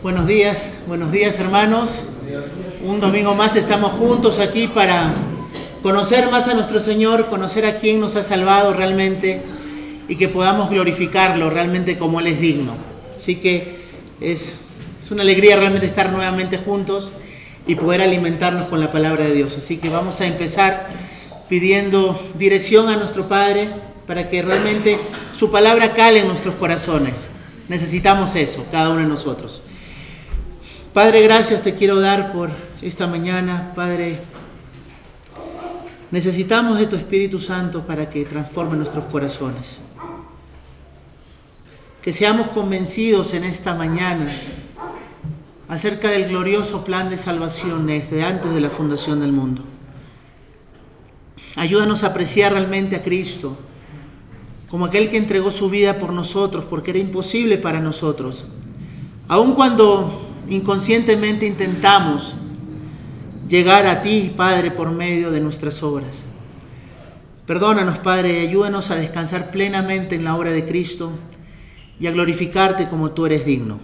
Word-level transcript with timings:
Buenos 0.00 0.28
días, 0.28 0.70
buenos 0.86 1.10
días 1.10 1.40
hermanos. 1.40 2.02
Un 2.84 3.00
domingo 3.00 3.34
más 3.34 3.56
estamos 3.56 3.90
juntos 3.90 4.38
aquí 4.38 4.68
para 4.68 5.12
conocer 5.82 6.30
más 6.30 6.46
a 6.46 6.54
nuestro 6.54 6.78
Señor, 6.78 7.26
conocer 7.26 7.66
a 7.66 7.78
quien 7.78 7.98
nos 7.98 8.14
ha 8.14 8.22
salvado 8.22 8.72
realmente 8.74 9.42
y 10.08 10.14
que 10.14 10.28
podamos 10.28 10.70
glorificarlo 10.70 11.50
realmente 11.50 11.98
como 11.98 12.20
Él 12.20 12.28
es 12.28 12.40
digno. 12.40 12.74
Así 13.16 13.36
que 13.36 13.76
es, 14.20 14.58
es 15.02 15.10
una 15.10 15.22
alegría 15.22 15.56
realmente 15.56 15.86
estar 15.86 16.12
nuevamente 16.12 16.58
juntos 16.58 17.10
y 17.66 17.74
poder 17.74 18.00
alimentarnos 18.00 18.68
con 18.68 18.78
la 18.78 18.92
palabra 18.92 19.24
de 19.24 19.34
Dios. 19.34 19.56
Así 19.58 19.78
que 19.78 19.88
vamos 19.88 20.20
a 20.20 20.26
empezar 20.26 20.86
pidiendo 21.48 22.22
dirección 22.38 22.88
a 22.88 22.96
nuestro 22.96 23.26
Padre 23.26 23.68
para 24.06 24.28
que 24.28 24.42
realmente 24.42 24.96
su 25.32 25.50
palabra 25.50 25.92
cale 25.92 26.20
en 26.20 26.28
nuestros 26.28 26.54
corazones. 26.54 27.28
Necesitamos 27.68 28.36
eso, 28.36 28.64
cada 28.70 28.90
uno 28.90 29.00
de 29.00 29.06
nosotros. 29.06 29.62
Padre, 30.98 31.22
gracias 31.22 31.62
te 31.62 31.76
quiero 31.76 32.00
dar 32.00 32.32
por 32.32 32.50
esta 32.82 33.06
mañana. 33.06 33.72
Padre, 33.76 34.18
necesitamos 36.10 36.76
de 36.76 36.88
tu 36.88 36.96
Espíritu 36.96 37.38
Santo 37.38 37.82
para 37.86 38.10
que 38.10 38.24
transforme 38.24 38.76
nuestros 38.76 39.04
corazones. 39.04 39.78
Que 42.02 42.12
seamos 42.12 42.48
convencidos 42.48 43.32
en 43.34 43.44
esta 43.44 43.76
mañana 43.76 44.28
acerca 45.68 46.10
del 46.10 46.26
glorioso 46.26 46.82
plan 46.82 47.10
de 47.10 47.16
salvación 47.16 47.86
desde 47.86 48.24
antes 48.24 48.52
de 48.52 48.60
la 48.60 48.68
fundación 48.68 49.20
del 49.20 49.30
mundo. 49.30 49.62
Ayúdanos 51.54 52.02
a 52.02 52.08
apreciar 52.08 52.54
realmente 52.54 52.96
a 52.96 53.04
Cristo 53.04 53.56
como 54.68 54.86
aquel 54.86 55.10
que 55.10 55.16
entregó 55.16 55.52
su 55.52 55.70
vida 55.70 56.00
por 56.00 56.12
nosotros 56.12 56.64
porque 56.64 56.90
era 56.90 56.98
imposible 56.98 57.56
para 57.56 57.78
nosotros. 57.78 58.46
Aun 59.28 59.54
cuando 59.54 60.24
inconscientemente 60.48 61.46
intentamos 61.46 62.34
llegar 63.48 63.86
a 63.86 64.02
ti, 64.02 64.32
Padre, 64.36 64.70
por 64.70 64.90
medio 64.90 65.30
de 65.30 65.40
nuestras 65.40 65.82
obras. 65.82 66.24
Perdónanos, 67.46 67.98
Padre, 67.98 68.44
y 68.44 68.46
ayúdanos 68.46 68.90
a 68.90 68.96
descansar 68.96 69.50
plenamente 69.50 70.14
en 70.14 70.24
la 70.24 70.36
obra 70.36 70.50
de 70.50 70.66
Cristo 70.66 71.12
y 71.98 72.06
a 72.06 72.10
glorificarte 72.10 72.88
como 72.88 73.12
tú 73.12 73.26
eres 73.26 73.46
digno. 73.46 73.80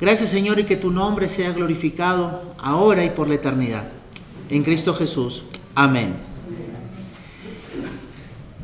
Gracias, 0.00 0.30
Señor, 0.30 0.60
y 0.60 0.64
que 0.64 0.76
tu 0.76 0.92
nombre 0.92 1.28
sea 1.28 1.52
glorificado 1.52 2.54
ahora 2.58 3.04
y 3.04 3.10
por 3.10 3.26
la 3.26 3.34
eternidad. 3.34 3.88
En 4.48 4.62
Cristo 4.62 4.94
Jesús. 4.94 5.42
Amén. 5.74 6.14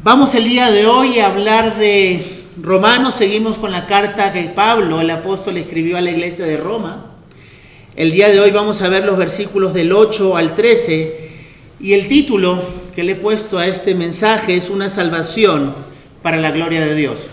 Vamos 0.05 0.35
el 0.35 0.45
día 0.45 0.71
de 0.71 0.87
hoy 0.87 1.19
a 1.19 1.27
hablar 1.27 1.77
de 1.77 2.44
Romanos 2.57 3.17
seguimos 3.17 3.59
con 3.59 3.73
la 3.73 3.85
carta 3.87 4.33
que 4.33 4.45
Pablo, 4.45 5.01
el 5.01 5.11
apóstol, 5.11 5.57
escribió 5.57 5.97
a 5.97 6.01
la 6.01 6.13
iglesia 6.13 6.47
de 6.47 6.57
Roma. 6.57 7.07
El 7.97 8.13
día 8.13 8.29
de 8.29 8.39
hoy 8.39 8.53
vamos 8.53 8.81
a 8.81 8.89
ver 8.89 9.05
los 9.05 9.17
versículos 9.17 9.75
del 9.75 9.93
8 9.93 10.37
al 10.37 10.55
13 10.55 11.31
y 11.81 11.95
el 11.95 12.07
título 12.07 12.63
que 12.95 13.03
le 13.03 13.13
he 13.13 13.17
puesto 13.17 13.59
a 13.59 13.67
este 13.67 13.97
mensaje 13.97 14.57
es 14.57 14.71
una 14.71 14.89
salvación 14.89 15.75
para 16.23 16.37
la 16.37 16.53
gloria 16.53 16.81
de 16.85 16.95
Dios. 16.95 17.27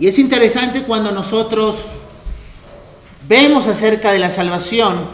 Y 0.00 0.08
es 0.08 0.18
interesante 0.18 0.82
cuando 0.82 1.12
nosotros 1.12 1.84
vemos 3.28 3.68
acerca 3.68 4.10
de 4.10 4.18
la 4.18 4.30
salvación, 4.30 5.04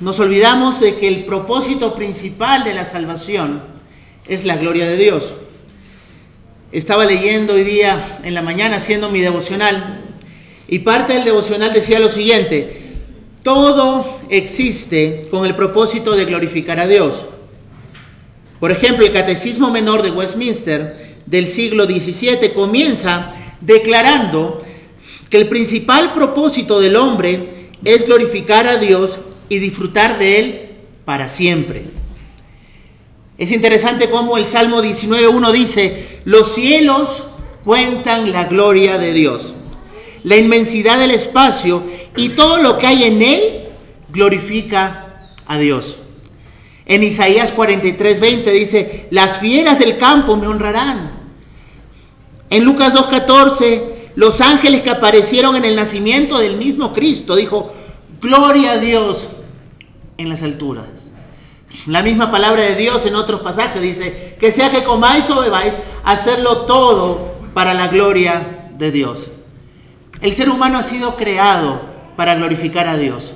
nos 0.00 0.18
olvidamos 0.20 0.80
de 0.80 0.96
que 0.96 1.08
el 1.08 1.26
propósito 1.26 1.94
principal 1.94 2.64
de 2.64 2.72
la 2.72 2.86
salvación 2.86 3.62
es 4.26 4.46
la 4.46 4.56
gloria 4.56 4.88
de 4.88 4.96
Dios. 4.96 5.34
Estaba 6.76 7.06
leyendo 7.06 7.54
hoy 7.54 7.62
día 7.62 8.18
en 8.22 8.34
la 8.34 8.42
mañana 8.42 8.76
haciendo 8.76 9.08
mi 9.08 9.20
devocional 9.20 10.02
y 10.68 10.80
parte 10.80 11.14
del 11.14 11.24
devocional 11.24 11.72
decía 11.72 11.98
lo 11.98 12.10
siguiente, 12.10 12.82
todo 13.42 14.18
existe 14.28 15.26
con 15.30 15.46
el 15.46 15.54
propósito 15.54 16.14
de 16.14 16.26
glorificar 16.26 16.78
a 16.78 16.86
Dios. 16.86 17.24
Por 18.60 18.72
ejemplo, 18.72 19.06
el 19.06 19.12
Catecismo 19.12 19.70
Menor 19.70 20.02
de 20.02 20.10
Westminster 20.10 21.16
del 21.24 21.46
siglo 21.46 21.86
XVII 21.86 22.52
comienza 22.52 23.34
declarando 23.62 24.62
que 25.30 25.38
el 25.38 25.48
principal 25.48 26.12
propósito 26.12 26.78
del 26.78 26.96
hombre 26.96 27.70
es 27.86 28.04
glorificar 28.04 28.66
a 28.66 28.76
Dios 28.76 29.18
y 29.48 29.60
disfrutar 29.60 30.18
de 30.18 30.40
Él 30.40 30.68
para 31.06 31.30
siempre. 31.30 31.84
Es 33.38 33.52
interesante 33.52 34.08
cómo 34.08 34.38
el 34.38 34.46
Salmo 34.46 34.82
19.1 34.82 35.52
dice, 35.52 36.20
los 36.24 36.54
cielos 36.54 37.24
cuentan 37.64 38.32
la 38.32 38.44
gloria 38.44 38.96
de 38.96 39.12
Dios, 39.12 39.52
la 40.24 40.36
inmensidad 40.36 40.98
del 40.98 41.10
espacio 41.10 41.82
y 42.16 42.30
todo 42.30 42.62
lo 42.62 42.78
que 42.78 42.86
hay 42.86 43.04
en 43.04 43.20
él 43.20 43.68
glorifica 44.08 45.32
a 45.46 45.58
Dios. 45.58 45.96
En 46.86 47.02
Isaías 47.02 47.54
43.20 47.54 48.52
dice, 48.52 49.08
las 49.10 49.38
fieras 49.38 49.78
del 49.78 49.98
campo 49.98 50.36
me 50.36 50.46
honrarán. 50.46 51.10
En 52.48 52.64
Lucas 52.64 52.94
2.14, 52.94 53.82
los 54.14 54.40
ángeles 54.40 54.82
que 54.82 54.90
aparecieron 54.90 55.56
en 55.56 55.64
el 55.64 55.76
nacimiento 55.76 56.38
del 56.38 56.56
mismo 56.56 56.92
Cristo, 56.92 57.34
dijo, 57.34 57.72
gloria 58.20 58.72
a 58.72 58.78
Dios 58.78 59.28
en 60.16 60.28
las 60.28 60.42
alturas. 60.42 61.05
La 61.86 62.02
misma 62.02 62.30
palabra 62.30 62.62
de 62.62 62.74
Dios 62.74 63.06
en 63.06 63.14
otros 63.14 63.42
pasajes 63.42 63.80
dice, 63.80 64.36
que 64.40 64.50
sea 64.50 64.70
que 64.70 64.82
comáis 64.82 65.28
o 65.30 65.40
bebáis, 65.40 65.74
hacerlo 66.04 66.62
todo 66.62 67.36
para 67.54 67.74
la 67.74 67.88
gloria 67.88 68.70
de 68.76 68.90
Dios. 68.90 69.28
El 70.20 70.32
ser 70.32 70.48
humano 70.48 70.78
ha 70.78 70.82
sido 70.82 71.16
creado 71.16 71.80
para 72.16 72.34
glorificar 72.34 72.88
a 72.88 72.96
Dios. 72.96 73.34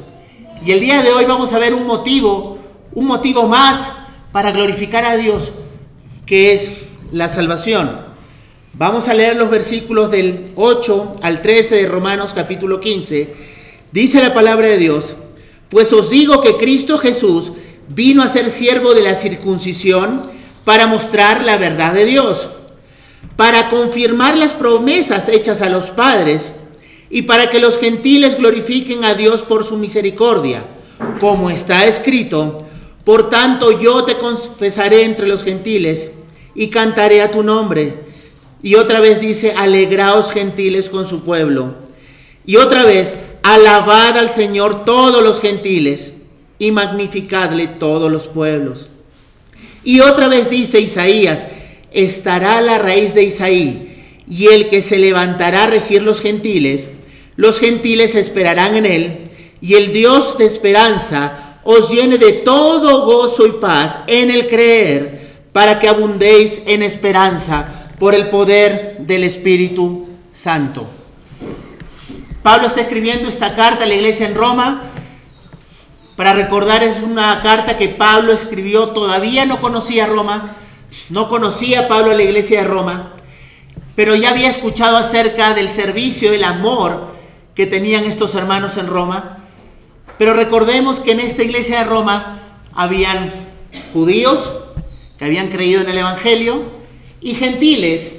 Y 0.65 0.73
el 0.73 0.81
día 0.81 1.03
de 1.03 1.13
hoy 1.13 1.27
vamos 1.27 1.53
a 1.53 1.59
ver 1.59 1.75
un 1.75 1.87
motivo, 1.87 2.59
un 2.93 3.07
motivo 3.07 3.47
más 3.47 3.93
para 4.33 4.51
glorificar 4.51 5.05
a 5.05 5.17
Dios, 5.17 5.53
que 6.27 6.53
es 6.53 6.73
la 7.13 7.29
salvación. 7.29 8.01
Vamos 8.73 9.09
a 9.09 9.15
leer 9.15 9.37
los 9.37 9.51
versículos 9.51 10.11
del 10.11 10.53
8 10.57 11.17
al 11.23 11.43
13 11.43 11.77
de 11.77 11.87
Romanos 11.87 12.33
capítulo 12.35 12.81
15. 12.81 13.35
Dice 13.93 14.21
la 14.21 14.33
palabra 14.33 14.69
de 14.69 14.79
Dios, 14.79 15.15
pues 15.69 15.93
os 15.93 16.11
digo 16.11 16.41
que 16.41 16.57
Cristo 16.57 16.99
Jesús 16.99 17.53
vino 17.95 18.23
a 18.23 18.29
ser 18.29 18.51
siervo 18.51 18.95
de 18.95 19.03
la 19.03 19.15
circuncisión 19.15 20.23
para 20.65 20.87
mostrar 20.87 21.45
la 21.45 21.57
verdad 21.57 21.93
de 21.93 22.07
Dios, 22.07 22.49
para 23.37 23.69
confirmar 23.69 24.37
las 24.37 24.53
promesas 24.53 25.29
hechas 25.29 25.61
a 25.61 25.69
los 25.69 25.87
padres 25.87 26.53
y 27.11 27.23
para 27.23 27.51
que 27.51 27.59
los 27.59 27.79
gentiles 27.79 28.39
glorifiquen 28.39 29.05
a 29.05 29.15
Dios 29.15 29.43
por 29.43 29.65
su 29.65 29.77
misericordia, 29.77 30.63
como 31.19 31.51
está 31.51 31.85
escrito, 31.87 32.65
por 33.05 33.29
tanto 33.29 33.81
yo 33.81 34.05
te 34.05 34.17
confesaré 34.19 35.03
entre 35.03 35.27
los 35.27 35.43
gentiles 35.43 36.11
y 36.55 36.69
cantaré 36.69 37.23
a 37.23 37.31
tu 37.31 37.43
nombre. 37.43 38.09
Y 38.63 38.75
otra 38.77 39.01
vez 39.01 39.21
dice, 39.21 39.55
alegraos 39.57 40.31
gentiles 40.31 40.91
con 40.91 41.09
su 41.09 41.25
pueblo. 41.25 41.75
Y 42.45 42.57
otra 42.57 42.85
vez, 42.85 43.17
alabad 43.43 44.19
al 44.19 44.31
Señor 44.31 44.85
todos 44.85 45.25
los 45.25 45.41
gentiles 45.41 46.13
y 46.61 46.71
magnificadle 46.71 47.67
todos 47.67 48.13
los 48.13 48.29
pueblos. 48.29 48.89
Y 49.83 50.01
otra 50.01 50.29
vez 50.29 50.51
dice 50.51 50.79
Isaías, 50.79 51.47
estará 51.91 52.61
la 52.61 52.79
raíz 52.79 53.15
de 53.15 53.25
Isaí, 53.25 53.87
y 54.29 54.47
el 54.47 54.69
que 54.69 54.83
se 54.83 54.99
levantará 54.99 55.65
a 55.65 55.67
regir 55.67 56.03
los 56.03 56.21
gentiles, 56.21 56.91
los 57.35 57.59
gentiles 57.59 58.15
esperarán 58.15 58.77
en 58.77 58.87
él, 58.87 59.19
y 59.63 59.75
el 59.75 59.93
Dios 59.93 60.37
de 60.37 60.45
esperanza 60.45 61.59
os 61.65 61.91
llene 61.91 62.19
de 62.19 62.33
todo 62.33 63.07
gozo 63.07 63.47
y 63.47 63.53
paz 63.53 64.01
en 64.07 64.31
el 64.31 64.47
creer, 64.47 65.19
para 65.53 65.81
que 65.81 65.89
abundéis 65.89 66.63
en 66.67 66.83
esperanza 66.83 67.89
por 67.99 68.15
el 68.15 68.29
poder 68.29 68.99
del 69.01 69.25
Espíritu 69.25 70.09
Santo. 70.31 70.87
Pablo 72.43 72.67
está 72.67 72.83
escribiendo 72.83 73.29
esta 73.29 73.55
carta 73.57 73.85
a 73.85 73.87
la 73.87 73.95
iglesia 73.95 74.27
en 74.27 74.35
Roma 74.35 74.91
para 76.21 76.35
recordar, 76.35 76.83
es 76.83 76.99
una 76.99 77.41
carta 77.41 77.79
que 77.79 77.89
Pablo 77.89 78.35
escribió, 78.35 78.91
todavía 78.91 79.47
no 79.47 79.59
conocía 79.59 80.05
Roma, 80.05 80.55
no 81.09 81.29
conocía 81.29 81.89
Pablo 81.89 82.11
a 82.11 82.15
la 82.15 82.23
iglesia 82.23 82.61
de 82.61 82.69
Roma, 82.69 83.15
pero 83.97 84.15
ya 84.15 84.29
había 84.29 84.51
escuchado 84.51 84.99
acerca 84.99 85.55
del 85.55 85.71
servicio, 85.71 86.35
el 86.35 86.45
amor 86.45 87.07
que 87.55 87.65
tenían 87.65 88.05
estos 88.05 88.35
hermanos 88.35 88.77
en 88.77 88.89
Roma. 88.89 89.39
Pero 90.19 90.35
recordemos 90.35 91.01
que 91.01 91.13
en 91.13 91.21
esta 91.21 91.43
iglesia 91.43 91.79
de 91.79 91.85
Roma 91.85 92.39
habían 92.75 93.33
judíos 93.95 94.51
que 95.19 95.25
habían 95.25 95.49
creído 95.49 95.81
en 95.81 95.89
el 95.89 95.97
Evangelio 95.97 96.65
y 97.23 97.33
gentiles 97.33 98.17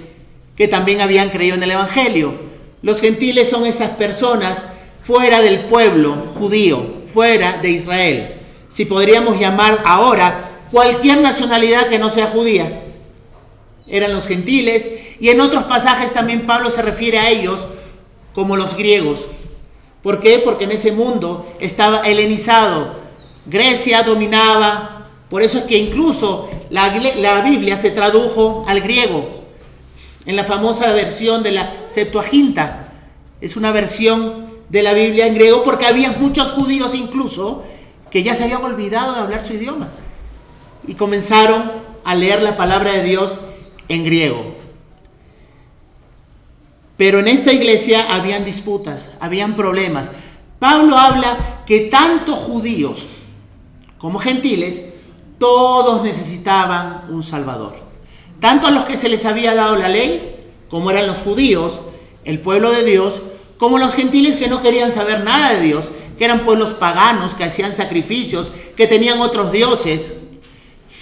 que 0.56 0.68
también 0.68 1.02
habían 1.02 1.30
creído 1.30 1.54
en 1.54 1.62
el 1.62 1.70
Evangelio. 1.70 2.34
Los 2.82 3.00
gentiles 3.00 3.48
son 3.48 3.68
esas 3.68 3.92
personas 3.92 4.64
fuera 5.04 5.44
del 5.44 5.66
pueblo 5.66 6.16
judío, 6.34 7.01
fuera 7.12 7.60
de 7.62 7.70
Israel. 7.70 8.36
Si 8.70 8.86
podríamos 8.86 9.40
llamar 9.40 9.84
ahora 9.86 10.52
cualquier 10.72 11.20
nacionalidad 11.20 11.88
que 11.88 12.00
no 12.00 12.10
sea 12.10 12.28
judía. 12.28 12.84
Eran 13.88 14.14
los 14.14 14.26
gentiles 14.26 14.90
y 15.20 15.30
en 15.30 15.42
otros 15.42 15.66
pasajes 15.66 16.14
también 16.14 16.46
Pablo 16.46 16.70
se 16.70 16.82
refiere 16.82 17.20
a 17.20 17.30
ellos 17.30 17.68
como 18.34 18.56
los 18.56 18.76
griegos. 18.78 19.28
¿Por 20.02 20.20
qué? 20.20 20.40
Porque 20.40 20.64
en 20.64 20.72
ese 20.72 20.92
mundo 20.92 21.54
estaba 21.60 22.00
helenizado. 22.02 22.96
Grecia 23.46 24.04
dominaba. 24.04 25.10
Por 25.30 25.44
eso 25.44 25.60
es 25.60 25.64
que 25.66 25.78
incluso 25.78 26.50
la, 26.70 26.96
la 27.18 27.42
Biblia 27.42 27.76
se 27.76 27.92
tradujo 27.92 28.64
al 28.68 28.82
griego 28.82 29.42
en 30.26 30.36
la 30.36 30.44
famosa 30.44 30.92
versión 30.92 31.44
de 31.44 31.52
la 31.52 31.74
Septuaginta. 31.88 32.94
Es 33.42 33.56
una 33.56 33.72
versión 33.72 34.52
de 34.72 34.84
la 34.84 34.94
Biblia 34.94 35.28
en 35.28 35.36
griego 35.36 35.64
porque 35.64 35.86
había 35.86 36.14
muchos 36.14 36.54
judíos 36.54 36.96
incluso 36.96 37.64
que 38.10 38.24
ya 38.24 38.36
se 38.36 38.46
habían 38.46 38.64
olvidado 38.64 39.14
de 39.14 39.20
hablar 39.20 39.44
su 39.44 39.54
idioma 39.54 39.90
y 40.88 40.94
comenzaron 40.94 41.70
a 42.06 42.16
leer 42.16 42.42
la 42.42 42.56
palabra 42.56 42.94
de 42.94 43.04
Dios 43.04 43.38
en 43.90 44.06
griego. 44.06 44.56
Pero 46.96 47.20
en 47.20 47.28
esta 47.28 47.52
iglesia 47.52 48.14
habían 48.16 48.46
disputas, 48.46 49.10
habían 49.20 49.58
problemas. 49.58 50.14
Pablo 50.58 50.98
habla 50.98 51.64
que 51.66 51.82
tanto 51.82 52.36
judíos 52.36 53.08
como 53.98 54.20
gentiles, 54.20 54.86
todos 55.38 56.02
necesitaban 56.02 57.08
un 57.10 57.24
Salvador. 57.24 57.76
Tanto 58.40 58.68
a 58.68 58.72
los 58.72 58.86
que 58.86 58.96
se 58.96 59.10
les 59.10 59.26
había 59.26 59.54
dado 59.54 59.76
la 59.76 59.90
ley, 59.90 60.46
como 60.70 60.92
eran 60.92 61.08
los 61.08 61.20
judíos, 61.20 61.82
el 62.24 62.40
pueblo 62.40 62.72
de 62.72 62.84
Dios, 62.84 63.22
como 63.62 63.78
los 63.78 63.94
gentiles 63.94 64.38
que 64.38 64.48
no 64.48 64.64
querían 64.64 64.92
saber 64.92 65.24
nada 65.24 65.54
de 65.54 65.62
Dios, 65.62 65.92
que 66.18 66.26
eran 66.26 66.44
pueblos 66.44 66.74
paganos, 66.74 67.36
que 67.36 67.44
hacían 67.44 67.76
sacrificios, 67.76 68.52
que 68.76 68.88
tenían 68.88 69.22
otros 69.22 69.52
dioses, 69.52 70.16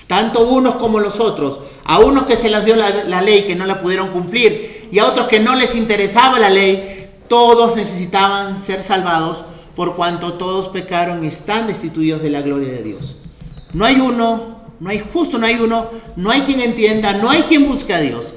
tanto 0.07 0.45
unos 0.45 0.75
como 0.75 0.99
los 0.99 1.21
otros, 1.21 1.61
a 1.85 1.99
unos 1.99 2.25
que 2.25 2.35
se 2.35 2.49
les 2.49 2.65
dio 2.65 2.75
la, 2.75 3.21
ley 3.21 3.43
que 3.43 3.55
no 3.55 3.65
la 3.65 3.79
pudieron 3.79 4.09
cumplir 4.09 4.89
y 4.91 4.99
a 4.99 5.05
otros 5.05 5.29
que 5.29 5.39
no 5.39 5.55
les 5.55 5.73
interesaba 5.73 6.37
la 6.37 6.49
ley, 6.49 7.09
todos 7.29 7.77
necesitaban 7.77 8.59
ser 8.59 8.83
salvados 8.83 9.45
por 9.73 9.95
cuanto 9.95 10.33
todos 10.33 10.67
pecaron 10.67 11.23
y 11.23 11.27
están 11.27 11.65
destituidos 11.65 12.21
de 12.21 12.29
la 12.29 12.41
gloria 12.41 12.73
de 12.73 12.83
Dios. 12.83 13.15
No 13.71 13.85
hay 13.85 14.01
uno, 14.01 14.65
no 14.81 14.89
hay 14.89 14.99
justo, 14.99 15.37
no 15.37 15.45
hay 15.45 15.55
uno, 15.55 15.87
no 16.17 16.29
hay 16.29 16.41
quien 16.41 16.59
entienda, 16.59 17.13
no 17.13 17.29
hay 17.29 17.43
quien 17.43 17.65
busque 17.65 17.93
a 17.93 18.01
Dios. 18.01 18.33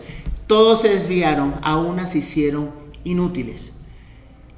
Todos 0.46 0.82
se 0.82 0.90
desviaron, 0.90 1.56
a 1.60 1.76
unas 1.76 2.12
se 2.12 2.18
hicieron 2.18 2.70
inútiles. 3.02 3.71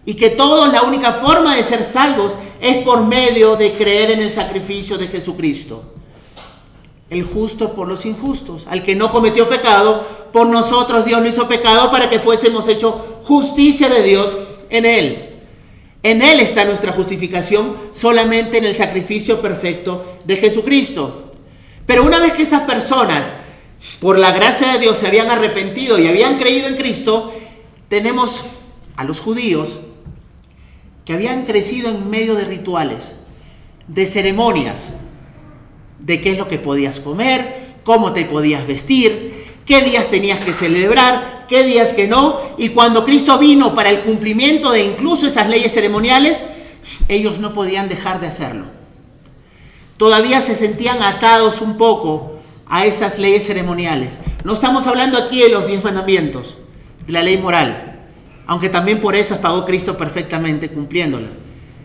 Y 0.04 0.14
que 0.14 0.30
todos 0.30 0.72
la 0.72 0.82
única 0.82 1.12
forma 1.12 1.56
de 1.56 1.64
ser 1.64 1.82
salvos 1.82 2.34
es 2.60 2.84
por 2.84 3.04
medio 3.04 3.56
de 3.56 3.72
creer 3.72 4.10
en 4.10 4.20
el 4.20 4.32
sacrificio 4.32 4.98
de 4.98 5.08
Jesucristo. 5.08 5.82
El 7.10 7.24
justo 7.24 7.74
por 7.74 7.88
los 7.88 8.04
injustos. 8.06 8.66
Al 8.68 8.82
que 8.82 8.94
no 8.94 9.12
cometió 9.12 9.48
pecado, 9.48 10.04
por 10.32 10.46
nosotros 10.46 11.04
Dios 11.04 11.20
lo 11.22 11.28
hizo 11.28 11.48
pecado 11.48 11.90
para 11.90 12.10
que 12.10 12.18
fuésemos 12.18 12.68
hecho 12.68 13.20
justicia 13.24 13.88
de 13.88 14.02
Dios 14.02 14.36
en 14.70 14.84
él. 14.84 15.30
En 16.04 16.20
Él 16.20 16.40
está 16.40 16.66
nuestra 16.66 16.92
justificación, 16.92 17.74
solamente 17.92 18.58
en 18.58 18.64
el 18.64 18.76
sacrificio 18.76 19.40
perfecto 19.40 20.04
de 20.26 20.36
Jesucristo. 20.36 21.32
Pero 21.86 22.04
una 22.04 22.20
vez 22.20 22.34
que 22.34 22.42
estas 22.42 22.62
personas, 22.62 23.32
por 24.00 24.18
la 24.18 24.30
gracia 24.30 24.74
de 24.74 24.80
Dios, 24.80 24.98
se 24.98 25.06
habían 25.06 25.30
arrepentido 25.30 25.98
y 25.98 26.06
habían 26.06 26.38
creído 26.38 26.68
en 26.68 26.76
Cristo, 26.76 27.32
tenemos 27.88 28.44
a 28.96 29.04
los 29.04 29.20
judíos 29.20 29.78
que 31.04 31.12
habían 31.12 31.44
crecido 31.44 31.90
en 31.90 32.08
medio 32.08 32.34
de 32.34 32.44
rituales, 32.44 33.14
de 33.88 34.06
ceremonias, 34.06 34.90
de 35.98 36.20
qué 36.20 36.32
es 36.32 36.38
lo 36.38 36.48
que 36.48 36.58
podías 36.58 37.00
comer, 37.00 37.74
cómo 37.84 38.12
te 38.12 38.24
podías 38.24 38.66
vestir, 38.66 39.54
qué 39.66 39.82
días 39.82 40.08
tenías 40.10 40.40
que 40.40 40.52
celebrar, 40.52 41.44
qué 41.48 41.64
días 41.64 41.92
que 41.92 42.08
no. 42.08 42.40
Y 42.56 42.70
cuando 42.70 43.04
Cristo 43.04 43.38
vino 43.38 43.74
para 43.74 43.90
el 43.90 44.00
cumplimiento 44.00 44.72
de 44.72 44.84
incluso 44.84 45.26
esas 45.26 45.48
leyes 45.48 45.72
ceremoniales, 45.72 46.44
ellos 47.08 47.38
no 47.38 47.52
podían 47.52 47.88
dejar 47.88 48.20
de 48.20 48.28
hacerlo. 48.28 48.64
Todavía 49.98 50.40
se 50.40 50.56
sentían 50.56 51.02
atados 51.02 51.60
un 51.60 51.76
poco 51.76 52.38
a 52.66 52.86
esas 52.86 53.18
leyes 53.18 53.46
ceremoniales. 53.46 54.20
No 54.42 54.54
estamos 54.54 54.86
hablando 54.86 55.18
aquí 55.18 55.40
de 55.40 55.50
los 55.50 55.66
diez 55.66 55.84
mandamientos, 55.84 56.56
de 57.06 57.12
la 57.12 57.22
ley 57.22 57.36
moral 57.36 57.93
aunque 58.46 58.68
también 58.68 59.00
por 59.00 59.14
esas 59.14 59.38
pagó 59.38 59.64
Cristo 59.64 59.96
perfectamente 59.96 60.68
cumpliéndola, 60.68 61.28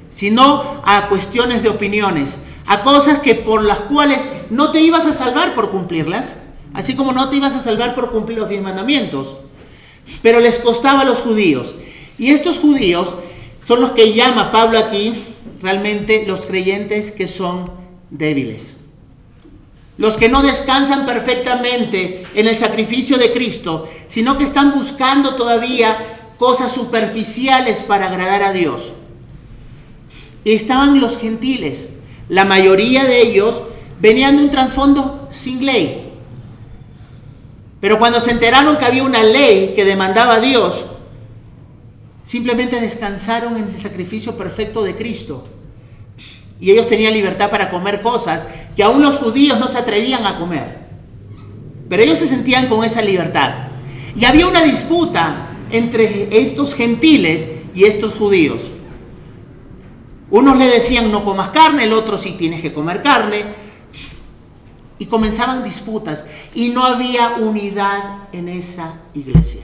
sino 0.10 0.82
a 0.86 1.08
cuestiones 1.08 1.64
de 1.64 1.70
opiniones, 1.70 2.38
a 2.66 2.84
cosas 2.84 3.20
que 3.20 3.36
por 3.36 3.64
las 3.64 3.80
cuales 3.80 4.28
no 4.50 4.72
te 4.72 4.82
ibas 4.82 5.06
a 5.06 5.14
salvar 5.14 5.56
por 5.56 5.72
cumplirlas, 5.72 6.36
así 6.74 6.96
como 6.96 7.14
no 7.14 7.30
te 7.30 7.38
ibas 7.38 7.56
a 7.56 7.60
salvar 7.60 7.96
por 7.96 8.12
cumplir 8.12 8.40
los 8.40 8.50
diez 8.50 8.62
mandamientos, 8.62 9.38
pero 10.22 10.40
les 10.40 10.60
costaba 10.60 11.02
a 11.02 11.06
los 11.06 11.20
judíos. 11.20 11.76
Y 12.18 12.30
estos 12.32 12.60
judíos 12.60 13.16
son 13.64 13.82
los 13.82 13.92
que 13.92 14.14
llama 14.14 14.52
Pablo 14.52 14.78
aquí 14.78 15.14
realmente 15.62 16.26
los 16.28 16.46
creyentes 16.46 17.12
que 17.12 17.28
son 17.28 17.72
débiles. 18.10 18.76
Los 19.98 20.16
que 20.16 20.30
no 20.30 20.42
descansan 20.42 21.06
perfectamente 21.06 22.24
en 22.34 22.48
el 22.48 22.58
sacrificio 22.58 23.18
de 23.18 23.34
Cristo, 23.34 23.88
sino 24.08 24.38
que 24.38 24.46
están 24.46 24.74
buscando 24.74 25.36
todavía 25.36 26.19
cosas 26.40 26.72
superficiales 26.72 27.84
para 27.84 28.08
agradar 28.08 28.42
a 28.42 28.54
Dios. 28.54 28.94
Estaban 30.46 31.02
los 31.02 31.18
gentiles. 31.18 31.90
La 32.30 32.46
mayoría 32.46 33.04
de 33.04 33.22
ellos 33.22 33.62
venían 34.00 34.38
de 34.38 34.44
un 34.44 34.50
trasfondo 34.50 35.28
sin 35.30 35.66
ley. 35.66 36.14
Pero 37.82 38.00
cuando 38.00 38.22
se 38.22 38.32
enteraron 38.32 38.78
que 38.78 38.86
había 38.86 39.04
una 39.04 39.22
ley 39.22 39.74
que 39.76 39.84
demandaba 39.84 40.36
a 40.36 40.40
Dios, 40.40 40.86
simplemente 42.24 42.80
descansaron 42.80 43.58
en 43.58 43.66
el 43.66 43.78
sacrificio 43.78 44.38
perfecto 44.38 44.82
de 44.84 44.96
Cristo. 44.96 45.46
Y 46.62 46.72
ellos 46.72 46.88
tenían 46.88 47.14
libertad 47.14 47.50
para 47.50 47.70
comer 47.70 48.02
cosas 48.02 48.46
que 48.76 48.84
aún 48.84 49.02
los 49.02 49.18
judíos 49.18 49.60
no 49.60 49.68
se 49.68 49.78
atrevían 49.78 50.26
a 50.26 50.38
comer. 50.38 50.80
Pero 51.90 52.04
ellos 52.04 52.18
se 52.18 52.28
sentían 52.28 52.68
con 52.68 52.86
esa 52.86 53.02
libertad. 53.02 53.56
Y 54.16 54.26
había 54.26 54.48
una 54.48 54.64
disputa 54.64 55.49
entre 55.72 56.42
estos 56.42 56.74
gentiles 56.74 57.50
y 57.76 57.86
estos 57.86 58.14
judíos. 58.14 58.70
Unos 60.32 60.58
le 60.58 60.66
decían 60.66 61.12
no 61.12 61.24
comas 61.24 61.50
carne, 61.50 61.86
el 61.86 61.94
otro 61.94 62.18
sí 62.18 62.36
tienes 62.38 62.62
que 62.62 62.74
comer 62.74 63.02
carne. 63.02 63.46
Y 65.00 65.06
comenzaban 65.06 65.64
disputas 65.64 66.26
y 66.54 66.70
no 66.70 66.86
había 66.86 67.36
unidad 67.38 68.28
en 68.34 68.50
esa 68.50 68.96
iglesia. 69.14 69.62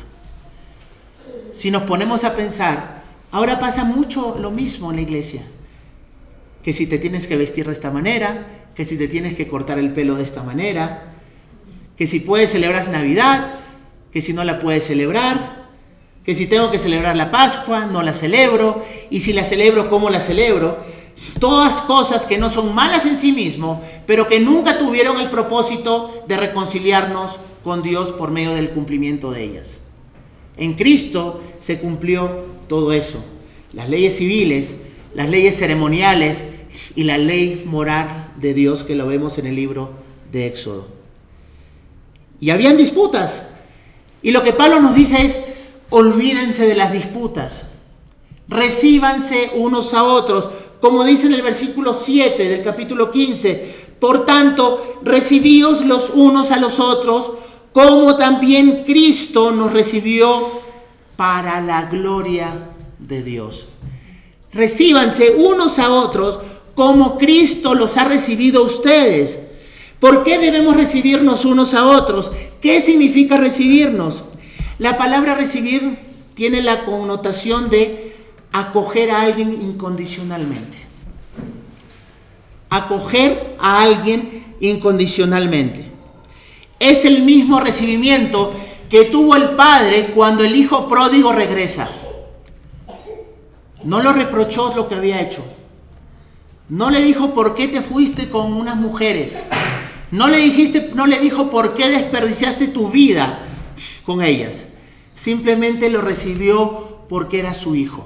Si 1.51 1.71
nos 1.71 1.83
ponemos 1.83 2.23
a 2.23 2.35
pensar, 2.35 3.03
ahora 3.31 3.59
pasa 3.59 3.83
mucho 3.83 4.37
lo 4.39 4.49
mismo 4.49 4.91
en 4.91 4.95
la 4.95 5.01
iglesia. 5.01 5.41
Que 6.63 6.71
si 6.71 6.87
te 6.87 6.99
tienes 6.99 7.27
que 7.27 7.35
vestir 7.35 7.65
de 7.65 7.73
esta 7.73 7.91
manera, 7.91 8.45
que 8.75 8.85
si 8.85 8.97
te 8.97 9.09
tienes 9.09 9.35
que 9.35 9.47
cortar 9.47 9.77
el 9.77 9.91
pelo 9.91 10.15
de 10.15 10.23
esta 10.23 10.41
manera, 10.41 11.13
que 11.97 12.07
si 12.07 12.21
puedes 12.21 12.51
celebrar 12.51 12.89
Navidad, 12.89 13.55
que 14.11 14.21
si 14.21 14.33
no 14.33 14.43
la 14.43 14.59
puedes 14.59 14.85
celebrar, 14.85 15.64
que 16.25 16.33
si 16.33 16.47
tengo 16.47 16.71
que 16.71 16.79
celebrar 16.79 17.15
la 17.15 17.29
Pascua, 17.29 17.85
no 17.85 18.01
la 18.01 18.13
celebro, 18.13 18.83
y 19.11 19.19
si 19.19 19.31
la 19.31 19.43
celebro, 19.43 19.89
¿cómo 19.89 20.09
la 20.09 20.19
celebro? 20.19 20.79
Todas 21.39 21.81
cosas 21.81 22.25
que 22.25 22.37
no 22.37 22.49
son 22.49 22.73
malas 22.73 23.05
en 23.05 23.15
sí 23.15 23.31
mismo, 23.31 23.81
pero 24.07 24.27
que 24.27 24.39
nunca 24.39 24.79
tuvieron 24.79 25.19
el 25.19 25.29
propósito 25.29 26.23
de 26.27 26.37
reconciliarnos 26.37 27.39
con 27.63 27.83
Dios 27.83 28.11
por 28.11 28.31
medio 28.31 28.55
del 28.55 28.71
cumplimiento 28.71 29.31
de 29.31 29.43
ellas. 29.43 29.79
En 30.57 30.73
Cristo 30.73 31.41
se 31.59 31.79
cumplió 31.79 32.45
todo 32.67 32.91
eso. 32.91 33.23
Las 33.73 33.89
leyes 33.89 34.17
civiles, 34.17 34.77
las 35.13 35.29
leyes 35.29 35.57
ceremoniales 35.57 36.45
y 36.95 37.03
la 37.03 37.17
ley 37.17 37.63
moral 37.65 38.31
de 38.37 38.53
Dios 38.53 38.83
que 38.83 38.95
lo 38.95 39.05
vemos 39.05 39.37
en 39.37 39.45
el 39.45 39.55
libro 39.55 39.91
de 40.31 40.47
Éxodo. 40.47 40.87
Y 42.39 42.49
habían 42.49 42.77
disputas. 42.77 43.43
Y 44.21 44.31
lo 44.31 44.43
que 44.43 44.53
Pablo 44.53 44.79
nos 44.81 44.95
dice 44.95 45.23
es, 45.23 45.39
olvídense 45.95 46.67
de 46.67 46.75
las 46.75 46.91
disputas, 46.91 47.63
recíbanse 48.49 49.51
unos 49.55 49.93
a 49.93 50.03
otros, 50.03 50.49
como 50.81 51.05
dice 51.05 51.27
en 51.27 51.33
el 51.33 51.41
versículo 51.41 51.93
7 51.93 52.49
del 52.49 52.61
capítulo 52.61 53.09
15, 53.09 53.85
por 53.97 54.25
tanto, 54.25 54.99
recibíos 55.03 55.85
los 55.85 56.09
unos 56.09 56.51
a 56.51 56.59
los 56.59 56.81
otros, 56.81 57.31
como 57.71 58.17
también 58.17 58.83
Cristo 58.83 59.51
nos 59.53 59.71
recibió 59.71 60.59
para 61.15 61.61
la 61.61 61.85
gloria 61.85 62.49
de 62.99 63.23
Dios. 63.23 63.67
Recíbanse 64.51 65.35
unos 65.37 65.79
a 65.79 65.91
otros 65.91 66.39
como 66.75 67.17
Cristo 67.17 67.73
los 67.73 67.95
ha 67.95 68.03
recibido 68.03 68.63
a 68.63 68.65
ustedes. 68.65 69.39
¿Por 70.01 70.25
qué 70.25 70.39
debemos 70.39 70.75
recibirnos 70.75 71.45
unos 71.45 71.73
a 71.73 71.85
otros? 71.85 72.33
¿Qué 72.59 72.81
significa 72.81 73.37
recibirnos? 73.37 74.23
La 74.77 74.97
palabra 74.97 75.35
recibir 75.35 75.97
tiene 76.33 76.61
la 76.61 76.83
connotación 76.83 77.69
de 77.69 78.15
acoger 78.51 79.09
a 79.09 79.21
alguien 79.21 79.53
incondicionalmente. 79.53 80.77
Acoger 82.69 83.55
a 83.57 83.81
alguien 83.83 84.55
incondicionalmente. 84.59 85.89
Es 86.77 87.05
el 87.05 87.23
mismo 87.23 87.61
recibimiento 87.61 88.53
que 88.89 89.05
tuvo 89.05 89.37
el 89.37 89.51
padre 89.51 90.07
cuando 90.13 90.43
el 90.43 90.55
hijo 90.55 90.89
pródigo 90.89 91.31
regresa. 91.31 91.89
No 93.85 94.01
lo 94.01 94.11
reprochó 94.11 94.73
lo 94.75 94.89
que 94.89 94.95
había 94.95 95.21
hecho. 95.21 95.43
No 96.67 96.89
le 96.89 97.01
dijo 97.01 97.33
por 97.33 97.55
qué 97.55 97.69
te 97.69 97.81
fuiste 97.81 98.27
con 98.27 98.51
unas 98.51 98.75
mujeres. 98.75 99.43
No 100.11 100.27
le 100.27 100.37
dijiste, 100.37 100.91
no 100.93 101.07
le 101.07 101.19
dijo 101.19 101.49
por 101.49 101.73
qué 101.75 101.87
desperdiciaste 101.89 102.67
tu 102.67 102.89
vida 102.89 103.39
con 104.05 104.21
ellas. 104.21 104.65
Simplemente 105.15 105.89
lo 105.89 106.01
recibió 106.01 106.99
porque 107.09 107.39
era 107.39 107.53
su 107.53 107.75
hijo. 107.75 108.05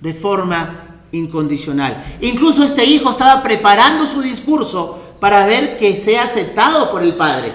De 0.00 0.12
forma 0.12 1.00
incondicional. 1.12 2.04
Incluso 2.20 2.64
este 2.64 2.84
hijo 2.84 3.10
estaba 3.10 3.42
preparando 3.42 4.06
su 4.06 4.20
discurso 4.22 5.02
para 5.20 5.46
ver 5.46 5.76
que 5.76 5.96
sea 5.96 6.24
aceptado 6.24 6.90
por 6.90 7.02
el 7.02 7.14
padre. 7.14 7.52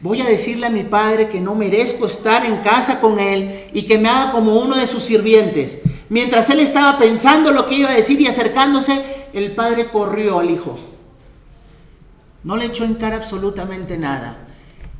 Voy 0.00 0.20
a 0.20 0.26
decirle 0.26 0.66
a 0.66 0.70
mi 0.70 0.84
padre 0.84 1.28
que 1.28 1.40
no 1.40 1.54
merezco 1.54 2.06
estar 2.06 2.44
en 2.44 2.58
casa 2.58 3.00
con 3.00 3.18
él 3.18 3.68
y 3.72 3.82
que 3.82 3.98
me 3.98 4.08
haga 4.08 4.32
como 4.32 4.56
uno 4.56 4.76
de 4.76 4.86
sus 4.86 5.02
sirvientes. 5.02 5.78
Mientras 6.08 6.50
él 6.50 6.60
estaba 6.60 6.98
pensando 6.98 7.52
lo 7.52 7.66
que 7.66 7.76
iba 7.76 7.90
a 7.90 7.94
decir 7.94 8.20
y 8.20 8.26
acercándose, 8.26 9.02
el 9.32 9.52
padre 9.52 9.88
corrió 9.88 10.38
al 10.38 10.50
hijo. 10.50 10.78
No 12.42 12.56
le 12.56 12.66
echó 12.66 12.84
en 12.84 12.94
cara 12.94 13.16
absolutamente 13.16 13.96
nada 13.96 14.44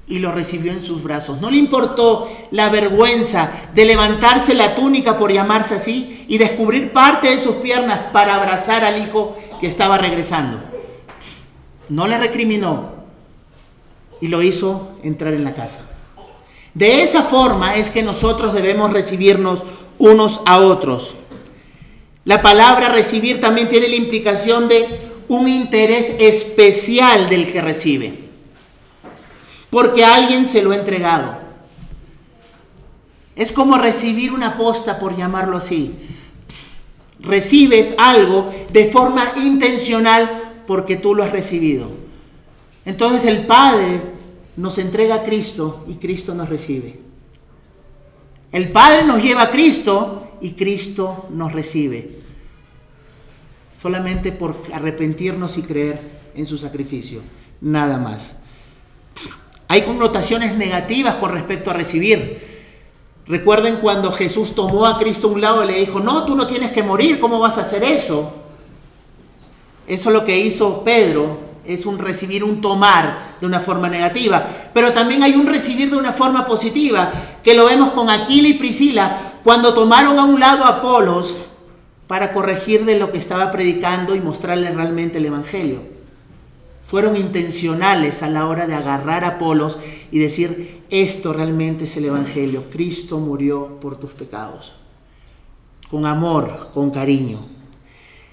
y 0.07 0.19
lo 0.19 0.33
recibió 0.33 0.73
en 0.73 0.83
sus 0.83 1.03
brazos. 1.03 1.41
No 1.41 1.51
le 1.51 1.57
importó 1.57 2.31
la 2.51 2.69
vergüenza 2.69 3.51
de 3.75 3.85
levantarse 3.85 4.55
la 4.55 4.75
túnica, 4.75 5.17
por 5.17 5.33
llamarse 5.33 5.77
así, 5.77 6.27
y 6.29 6.39
descubrir 6.39 6.93
parte 6.93 7.31
de 7.31 7.39
sus 7.39 7.57
piernas 7.57 8.01
para 8.13 8.35
abrazar 8.35 8.85
al 8.85 9.03
hijo 9.03 9.37
que 9.61 9.67
estaba 9.67 9.97
regresando. 9.99 10.59
No 11.89 12.07
le 12.07 12.19
recriminó 12.19 12.93
y 14.21 14.29
lo 14.29 14.43
hizo 14.43 14.91
entrar 15.03 15.33
en 15.33 15.45
la 15.45 15.53
casa. 15.53 15.81
De 16.75 17.03
esa 17.03 17.23
forma 17.23 17.77
es 17.77 17.91
que 17.91 18.03
nosotros 18.03 18.53
debemos 18.53 18.93
recibirnos 18.93 19.63
unos 19.99 20.41
a 20.45 20.59
otros. 20.59 21.15
La 22.25 22.43
palabra 22.43 22.89
recibir 22.89 23.41
también 23.41 23.69
tiene 23.69 23.89
la 23.89 23.97
implicación 23.97 24.67
de 24.69 25.01
un 25.29 25.49
interés 25.49 26.17
especial 26.19 27.29
del 27.29 27.53
que 27.53 27.61
recibe 27.61 28.24
porque 29.75 30.05
alguien 30.05 30.47
se 30.47 30.63
lo 30.63 30.71
ha 30.71 30.77
entregado. 30.77 31.37
Es 33.35 33.51
como 33.51 33.77
recibir 33.77 34.33
una 34.33 34.57
posta, 34.57 35.01
por 35.01 35.17
llamarlo 35.17 35.57
así. 35.57 35.93
Recibes 37.19 37.93
algo 37.99 38.53
de 38.73 38.85
forma 38.85 39.33
intencional 39.35 40.63
porque 40.69 40.95
tú 40.95 41.17
lo 41.17 41.25
has 41.25 41.33
recibido. 41.33 41.91
Entonces 42.85 43.25
el 43.25 43.47
Padre 43.47 44.01
nos 44.57 44.79
entrega 44.79 45.17
a 45.17 45.25
Cristo 45.25 45.85
y 45.89 45.95
Cristo 45.95 46.37
nos 46.37 46.49
recibe. 46.49 47.01
El 48.53 48.71
Padre 48.71 49.05
nos 49.05 49.21
lleva 49.21 49.43
a 49.43 49.51
Cristo 49.51 50.37
y 50.41 50.53
Cristo 50.53 51.27
nos 51.31 51.53
recibe. 51.53 52.21
Solamente 53.73 54.31
por 54.31 54.57
arrepentirnos 54.73 55.59
y 55.59 55.63
creer 55.63 56.01
en 56.37 56.47
su 56.47 56.59
sacrificio. 56.59 57.23
Nada 57.61 57.99
más. 57.99 58.37
Hay 59.75 59.83
connotaciones 59.83 60.57
negativas 60.57 61.17
con 61.17 61.33
respecto 61.33 61.69
a 61.69 61.75
recibir. 61.75 62.39
Recuerden 63.27 63.79
cuando 63.79 64.13
Jesús 64.13 64.55
tomó 64.55 64.87
a 64.87 65.01
Cristo 65.01 65.27
a 65.27 65.33
un 65.33 65.41
lado 65.41 65.65
y 65.65 65.67
le 65.67 65.81
dijo, 65.81 65.99
no, 65.99 66.25
tú 66.25 66.37
no 66.37 66.47
tienes 66.47 66.71
que 66.71 66.85
morir, 66.85 67.19
¿cómo 67.19 67.41
vas 67.41 67.59
a 67.59 67.63
hacer 67.63 67.83
eso? 67.83 68.33
Eso 69.89 70.11
es 70.11 70.15
lo 70.15 70.25
que 70.25 70.39
hizo 70.39 70.85
Pedro, 70.85 71.39
es 71.67 71.87
un 71.87 71.99
recibir, 71.99 72.45
un 72.45 72.61
tomar 72.61 73.35
de 73.41 73.47
una 73.49 73.59
forma 73.59 73.89
negativa. 73.89 74.47
Pero 74.73 74.93
también 74.93 75.25
hay 75.25 75.35
un 75.35 75.49
recibir 75.49 75.91
de 75.91 75.97
una 75.97 76.13
forma 76.13 76.47
positiva, 76.47 77.11
que 77.43 77.55
lo 77.55 77.65
vemos 77.65 77.91
con 77.91 78.09
Aquila 78.11 78.47
y 78.47 78.55
Priscila, 78.55 79.41
cuando 79.43 79.75
tomaron 79.75 80.21
a 80.21 80.25
un 80.25 80.39
lado 80.39 80.63
a 80.63 80.69
Apolos 80.69 81.35
para 82.07 82.33
corregir 82.33 82.85
de 82.85 82.97
lo 82.97 83.11
que 83.11 83.19
estaba 83.19 83.51
predicando 83.51 84.15
y 84.15 84.21
mostrarle 84.21 84.71
realmente 84.71 85.19
el 85.19 85.27
Evangelio 85.27 85.94
fueron 86.85 87.17
intencionales 87.17 88.23
a 88.23 88.29
la 88.29 88.47
hora 88.47 88.67
de 88.67 88.75
agarrar 88.75 89.25
a 89.25 89.29
Apolos 89.29 89.79
y 90.11 90.19
decir, 90.19 90.83
esto 90.91 91.33
realmente 91.33 91.85
es 91.85 91.97
el 91.97 92.07
Evangelio, 92.07 92.65
Cristo 92.71 93.19
murió 93.19 93.81
por 93.81 93.99
tus 93.99 94.13
pecados, 94.13 94.75
con 95.91 96.07
amor, 96.07 96.71
con 96.73 96.91
cariño. 96.91 97.47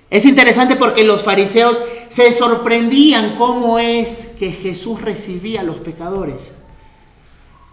Es 0.09 0.25
interesante 0.25 0.75
porque 0.75 1.05
los 1.05 1.23
fariseos 1.23 1.81
se 2.09 2.33
sorprendían 2.33 3.37
cómo 3.37 3.79
es 3.79 4.33
que 4.37 4.51
Jesús 4.51 5.01
recibía 5.01 5.61
a 5.61 5.63
los 5.63 5.77
pecadores. 5.77 6.53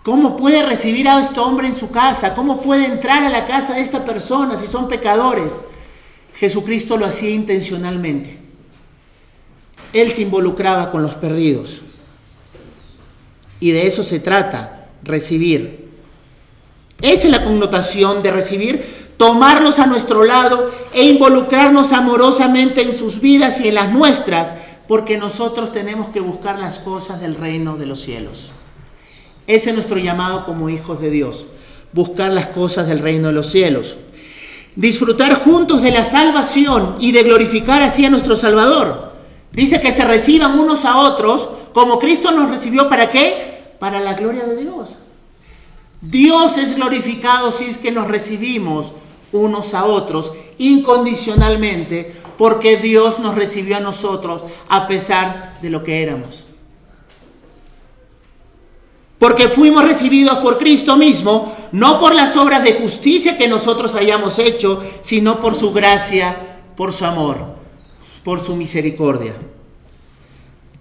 ¿Cómo 0.04 0.36
puede 0.36 0.62
recibir 0.62 1.08
a 1.08 1.20
este 1.20 1.40
hombre 1.40 1.66
en 1.66 1.74
su 1.74 1.90
casa? 1.90 2.36
¿Cómo 2.36 2.62
puede 2.62 2.86
entrar 2.86 3.24
a 3.24 3.28
la 3.28 3.46
casa 3.46 3.74
de 3.74 3.80
esta 3.80 4.04
persona 4.04 4.56
si 4.56 4.68
son 4.68 4.86
pecadores? 4.86 5.60
Jesucristo 6.36 6.96
lo 6.96 7.04
hacía 7.04 7.30
intencionalmente. 7.30 8.47
Él 9.92 10.12
se 10.12 10.22
involucraba 10.22 10.90
con 10.90 11.02
los 11.02 11.14
perdidos. 11.14 11.80
Y 13.60 13.72
de 13.72 13.86
eso 13.86 14.02
se 14.02 14.20
trata, 14.20 14.88
recibir. 15.02 15.88
Esa 17.00 17.26
es 17.26 17.30
la 17.30 17.44
connotación 17.44 18.22
de 18.22 18.30
recibir, 18.30 18.84
tomarlos 19.16 19.78
a 19.78 19.86
nuestro 19.86 20.24
lado 20.24 20.70
e 20.92 21.04
involucrarnos 21.04 21.92
amorosamente 21.92 22.82
en 22.82 22.96
sus 22.96 23.20
vidas 23.20 23.60
y 23.60 23.68
en 23.68 23.74
las 23.74 23.92
nuestras, 23.92 24.52
porque 24.86 25.18
nosotros 25.18 25.70
tenemos 25.70 26.08
que 26.08 26.20
buscar 26.20 26.58
las 26.58 26.78
cosas 26.78 27.20
del 27.20 27.34
reino 27.34 27.76
de 27.76 27.86
los 27.86 28.00
cielos. 28.00 28.50
Ese 29.46 29.70
es 29.70 29.74
nuestro 29.74 29.98
llamado 29.98 30.44
como 30.44 30.68
hijos 30.68 31.00
de 31.00 31.10
Dios, 31.10 31.46
buscar 31.92 32.32
las 32.32 32.46
cosas 32.46 32.86
del 32.86 32.98
reino 32.98 33.28
de 33.28 33.34
los 33.34 33.50
cielos. 33.50 33.96
Disfrutar 34.76 35.34
juntos 35.42 35.82
de 35.82 35.90
la 35.90 36.04
salvación 36.04 36.96
y 37.00 37.12
de 37.12 37.22
glorificar 37.22 37.82
así 37.82 38.04
a 38.04 38.10
nuestro 38.10 38.36
Salvador. 38.36 39.07
Dice 39.52 39.80
que 39.80 39.92
se 39.92 40.04
reciban 40.04 40.58
unos 40.58 40.84
a 40.84 40.98
otros 40.98 41.48
como 41.72 41.98
Cristo 41.98 42.32
nos 42.32 42.50
recibió. 42.50 42.88
¿Para 42.88 43.08
qué? 43.08 43.74
Para 43.78 44.00
la 44.00 44.14
gloria 44.14 44.44
de 44.44 44.56
Dios. 44.56 44.96
Dios 46.00 46.58
es 46.58 46.76
glorificado 46.76 47.50
si 47.50 47.64
es 47.64 47.78
que 47.78 47.90
nos 47.90 48.08
recibimos 48.08 48.92
unos 49.32 49.74
a 49.74 49.84
otros 49.84 50.32
incondicionalmente 50.58 52.14
porque 52.36 52.76
Dios 52.76 53.18
nos 53.18 53.34
recibió 53.34 53.76
a 53.76 53.80
nosotros 53.80 54.44
a 54.68 54.86
pesar 54.86 55.58
de 55.60 55.70
lo 55.70 55.82
que 55.82 56.02
éramos. 56.02 56.44
Porque 59.18 59.48
fuimos 59.48 59.84
recibidos 59.84 60.38
por 60.38 60.58
Cristo 60.58 60.96
mismo, 60.96 61.52
no 61.72 61.98
por 61.98 62.14
las 62.14 62.36
obras 62.36 62.62
de 62.62 62.74
justicia 62.74 63.36
que 63.36 63.48
nosotros 63.48 63.96
hayamos 63.96 64.38
hecho, 64.38 64.80
sino 65.02 65.40
por 65.40 65.56
su 65.56 65.72
gracia, 65.72 66.36
por 66.76 66.92
su 66.92 67.04
amor 67.04 67.57
por 68.24 68.44
su 68.44 68.56
misericordia. 68.56 69.34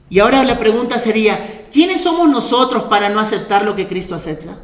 Y 0.10 0.20
ahora 0.20 0.44
la 0.44 0.58
pregunta 0.58 1.00
sería, 1.00 1.66
¿quiénes 1.72 2.02
somos 2.02 2.30
nosotros 2.30 2.84
para 2.84 3.10
no 3.10 3.20
aceptar 3.20 3.66
lo 3.66 3.76
que 3.76 3.88
Cristo 3.88 4.16
acepta? 4.16 4.58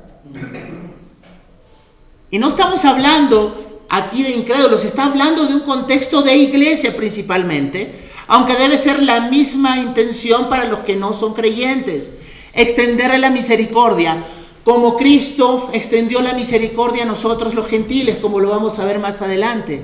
Y 2.30 2.40
no 2.40 2.48
estamos 2.48 2.84
hablando 2.86 3.84
aquí 3.90 4.24
de 4.24 4.32
incrédulos, 4.32 4.86
está 4.86 5.06
hablando 5.06 5.46
de 5.46 5.54
un 5.56 5.60
contexto 5.62 6.22
de 6.22 6.36
iglesia 6.36 6.96
principalmente, 6.96 8.10
aunque 8.28 8.56
debe 8.56 8.78
ser 8.78 9.04
la 9.04 9.30
misma 9.30 9.78
intención 9.78 10.50
para 10.50 10.66
los 10.66 10.80
que 10.80 10.96
no 10.96 11.14
son 11.14 11.34
creyentes, 11.34 12.14
extenderle 12.54 13.20
la 13.20 13.30
misericordia, 13.30 14.24
como 14.64 14.96
Cristo 14.96 15.70
extendió 15.74 16.22
la 16.22 16.34
misericordia 16.34 17.04
a 17.04 17.06
nosotros 17.06 17.54
los 17.54 17.68
gentiles, 17.68 18.18
como 18.18 18.40
lo 18.40 18.50
vamos 18.50 18.80
a 18.80 18.86
ver 18.86 18.98
más 18.98 19.22
adelante. 19.22 19.84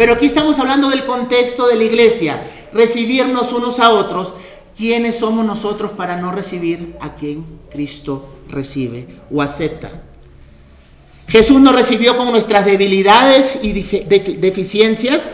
Pero 0.00 0.14
aquí 0.14 0.24
estamos 0.24 0.58
hablando 0.58 0.88
del 0.88 1.04
contexto 1.04 1.66
de 1.66 1.76
la 1.76 1.84
iglesia, 1.84 2.42
recibirnos 2.72 3.52
unos 3.52 3.80
a 3.80 3.90
otros. 3.90 4.32
¿Quiénes 4.74 5.18
somos 5.18 5.44
nosotros 5.44 5.90
para 5.90 6.16
no 6.16 6.32
recibir 6.32 6.96
a 7.02 7.14
quien 7.14 7.44
Cristo 7.70 8.26
recibe 8.48 9.06
o 9.30 9.42
acepta? 9.42 9.90
Jesús 11.28 11.60
nos 11.60 11.74
recibió 11.74 12.16
con 12.16 12.30
nuestras 12.30 12.64
debilidades 12.64 13.58
y 13.62 13.72
deficiencias. 13.72 15.28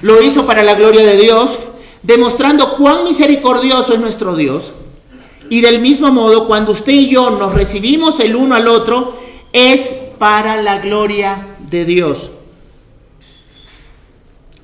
Lo 0.00 0.20
hizo 0.20 0.46
para 0.46 0.64
la 0.64 0.74
gloria 0.74 1.04
de 1.04 1.16
Dios, 1.18 1.56
demostrando 2.02 2.74
cuán 2.74 3.04
misericordioso 3.04 3.94
es 3.94 4.00
nuestro 4.00 4.34
Dios. 4.34 4.72
Y 5.48 5.60
del 5.60 5.78
mismo 5.78 6.10
modo, 6.10 6.48
cuando 6.48 6.72
usted 6.72 6.92
y 6.92 7.10
yo 7.10 7.30
nos 7.30 7.54
recibimos 7.54 8.18
el 8.18 8.34
uno 8.34 8.56
al 8.56 8.66
otro, 8.66 9.16
es 9.52 9.92
para 10.18 10.60
la 10.60 10.80
gloria 10.80 11.56
de 11.70 11.84
Dios. 11.84 12.30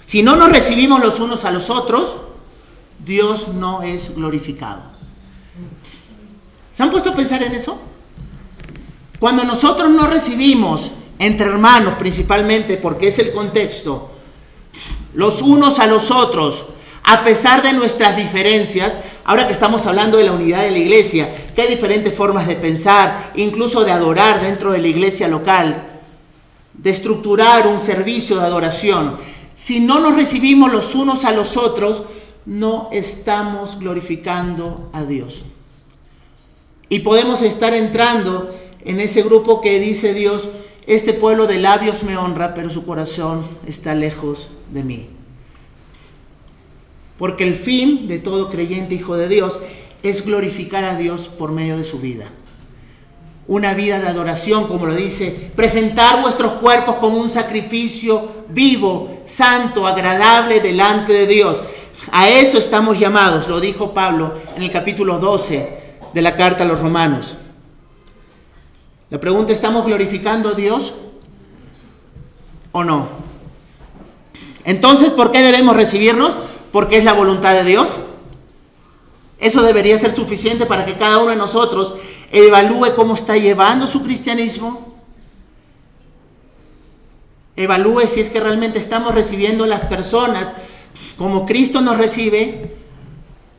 Si 0.08 0.22
no 0.22 0.36
nos 0.36 0.50
recibimos 0.50 1.00
los 1.00 1.20
unos 1.20 1.44
a 1.44 1.50
los 1.50 1.68
otros, 1.68 2.16
Dios 3.04 3.48
no 3.48 3.82
es 3.82 4.14
glorificado. 4.14 4.80
¿Se 6.70 6.82
han 6.82 6.90
puesto 6.90 7.10
a 7.10 7.14
pensar 7.14 7.42
en 7.42 7.52
eso? 7.52 7.78
Cuando 9.20 9.44
nosotros 9.44 9.90
no 9.90 10.06
recibimos 10.06 10.92
entre 11.18 11.48
hermanos 11.48 11.96
principalmente, 11.98 12.78
porque 12.78 13.08
es 13.08 13.18
el 13.18 13.32
contexto, 13.32 14.10
los 15.12 15.42
unos 15.42 15.78
a 15.78 15.86
los 15.86 16.10
otros, 16.10 16.64
a 17.04 17.22
pesar 17.22 17.60
de 17.62 17.74
nuestras 17.74 18.16
diferencias, 18.16 18.96
ahora 19.26 19.46
que 19.46 19.52
estamos 19.52 19.84
hablando 19.84 20.16
de 20.16 20.24
la 20.24 20.32
unidad 20.32 20.62
de 20.62 20.70
la 20.70 20.78
iglesia, 20.78 21.52
que 21.54 21.60
hay 21.60 21.68
diferentes 21.68 22.14
formas 22.14 22.46
de 22.46 22.56
pensar, 22.56 23.32
incluso 23.36 23.84
de 23.84 23.92
adorar 23.92 24.40
dentro 24.40 24.72
de 24.72 24.78
la 24.78 24.88
iglesia 24.88 25.28
local, 25.28 26.00
de 26.72 26.88
estructurar 26.88 27.66
un 27.66 27.82
servicio 27.82 28.38
de 28.38 28.46
adoración. 28.46 29.37
Si 29.58 29.80
no 29.80 29.98
nos 29.98 30.14
recibimos 30.14 30.70
los 30.70 30.94
unos 30.94 31.24
a 31.24 31.32
los 31.32 31.56
otros, 31.56 32.04
no 32.46 32.88
estamos 32.92 33.80
glorificando 33.80 34.88
a 34.92 35.02
Dios. 35.02 35.42
Y 36.88 37.00
podemos 37.00 37.42
estar 37.42 37.74
entrando 37.74 38.54
en 38.84 39.00
ese 39.00 39.22
grupo 39.22 39.60
que 39.60 39.80
dice 39.80 40.14
Dios, 40.14 40.48
este 40.86 41.12
pueblo 41.12 41.48
de 41.48 41.58
labios 41.58 42.04
me 42.04 42.16
honra, 42.16 42.54
pero 42.54 42.70
su 42.70 42.86
corazón 42.86 43.44
está 43.66 43.96
lejos 43.96 44.48
de 44.70 44.84
mí. 44.84 45.08
Porque 47.18 47.42
el 47.42 47.56
fin 47.56 48.06
de 48.06 48.20
todo 48.20 48.50
creyente 48.50 48.94
hijo 48.94 49.16
de 49.16 49.26
Dios 49.26 49.58
es 50.04 50.24
glorificar 50.24 50.84
a 50.84 50.96
Dios 50.96 51.26
por 51.26 51.50
medio 51.50 51.76
de 51.76 51.82
su 51.82 51.98
vida. 51.98 52.30
Una 53.48 53.74
vida 53.74 53.98
de 53.98 54.06
adoración, 54.06 54.68
como 54.68 54.86
lo 54.86 54.94
dice, 54.94 55.50
presentar 55.56 56.22
vuestros 56.22 56.52
cuerpos 56.52 56.96
como 56.96 57.18
un 57.18 57.30
sacrificio 57.30 58.44
vivo, 58.50 59.22
santo, 59.24 59.86
agradable 59.86 60.60
delante 60.60 61.12
de 61.12 61.26
Dios. 61.26 61.62
A 62.12 62.28
eso 62.28 62.58
estamos 62.58 62.98
llamados, 62.98 63.48
lo 63.48 63.58
dijo 63.58 63.92
Pablo 63.92 64.34
en 64.54 64.62
el 64.62 64.70
capítulo 64.70 65.18
12 65.18 65.78
de 66.12 66.22
la 66.22 66.36
carta 66.36 66.64
a 66.64 66.66
los 66.66 66.80
romanos. 66.80 67.34
La 69.10 69.18
pregunta, 69.18 69.52
¿estamos 69.52 69.86
glorificando 69.86 70.50
a 70.50 70.54
Dios 70.54 70.94
o 72.72 72.84
no? 72.84 73.08
Entonces, 74.64 75.10
¿por 75.10 75.32
qué 75.32 75.40
debemos 75.40 75.74
recibirnos? 75.74 76.36
Porque 76.70 76.98
es 76.98 77.04
la 77.04 77.14
voluntad 77.14 77.54
de 77.54 77.64
Dios. 77.64 77.98
Eso 79.38 79.62
debería 79.62 79.98
ser 79.98 80.14
suficiente 80.14 80.66
para 80.66 80.84
que 80.84 80.98
cada 80.98 81.18
uno 81.18 81.30
de 81.30 81.36
nosotros 81.36 81.94
evalúe 82.30 82.94
cómo 82.94 83.14
está 83.14 83.36
llevando 83.36 83.86
su 83.86 84.02
cristianismo. 84.02 84.96
Evalúe 87.56 88.02
si 88.02 88.20
es 88.20 88.30
que 88.30 88.40
realmente 88.40 88.78
estamos 88.78 89.14
recibiendo 89.14 89.66
las 89.66 89.80
personas 89.82 90.54
como 91.16 91.44
Cristo 91.44 91.80
nos 91.80 91.98
recibe 91.98 92.76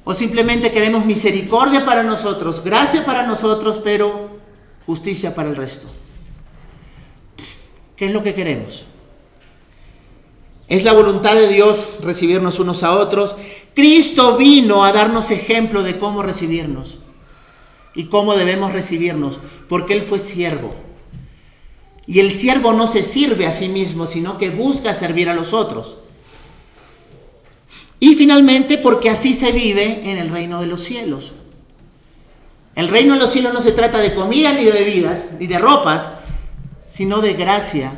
o 0.06 0.14
simplemente 0.14 0.72
queremos 0.72 1.06
misericordia 1.06 1.86
para 1.86 2.04
nosotros, 2.04 2.64
gracia 2.64 3.06
para 3.06 3.28
nosotros, 3.28 3.82
pero 3.84 4.30
justicia 4.86 5.36
para 5.36 5.50
el 5.50 5.56
resto. 5.56 5.88
¿Qué 7.98 8.06
es 8.06 8.14
lo 8.14 8.24
que 8.24 8.34
queremos? 8.34 8.86
Es 10.70 10.86
la 10.86 10.94
voluntad 10.94 11.34
de 11.34 11.50
Dios 11.50 11.86
recibirnos 12.02 12.60
unos 12.60 12.84
a 12.84 12.94
otros. 12.94 13.36
Cristo 13.76 14.38
vino 14.38 14.86
a 14.86 14.94
darnos 14.94 15.32
ejemplo 15.32 15.84
de 15.84 15.98
cómo 15.98 16.22
recibirnos 16.22 17.00
y 17.96 18.06
cómo 18.06 18.36
debemos 18.36 18.74
recibirnos, 18.74 19.40
porque 19.68 19.94
Él 19.94 20.02
fue 20.02 20.20
siervo. 20.20 20.74
Y 22.06 22.20
el 22.20 22.32
siervo 22.32 22.74
no 22.74 22.88
se 22.88 23.04
sirve 23.04 23.46
a 23.46 23.52
sí 23.52 23.68
mismo, 23.68 24.06
sino 24.06 24.38
que 24.38 24.50
busca 24.50 24.94
servir 24.94 25.30
a 25.30 25.34
los 25.34 25.54
otros. 25.54 25.98
Y 28.00 28.16
finalmente, 28.16 28.78
porque 28.78 29.10
así 29.10 29.34
se 29.34 29.52
vive 29.52 30.10
en 30.10 30.18
el 30.18 30.30
reino 30.30 30.62
de 30.62 30.68
los 30.68 30.82
cielos. 30.82 31.34
El 32.76 32.88
reino 32.88 33.14
de 33.14 33.20
los 33.20 33.32
cielos 33.32 33.54
no 33.54 33.62
se 33.62 33.74
trata 33.74 33.98
de 33.98 34.16
comida 34.16 34.54
ni 34.54 34.64
de 34.64 34.72
bebidas, 34.72 35.28
ni 35.38 35.48
de 35.48 35.58
ropas, 35.58 36.12
sino 36.88 37.20
de 37.20 37.34
gracia, 37.34 37.92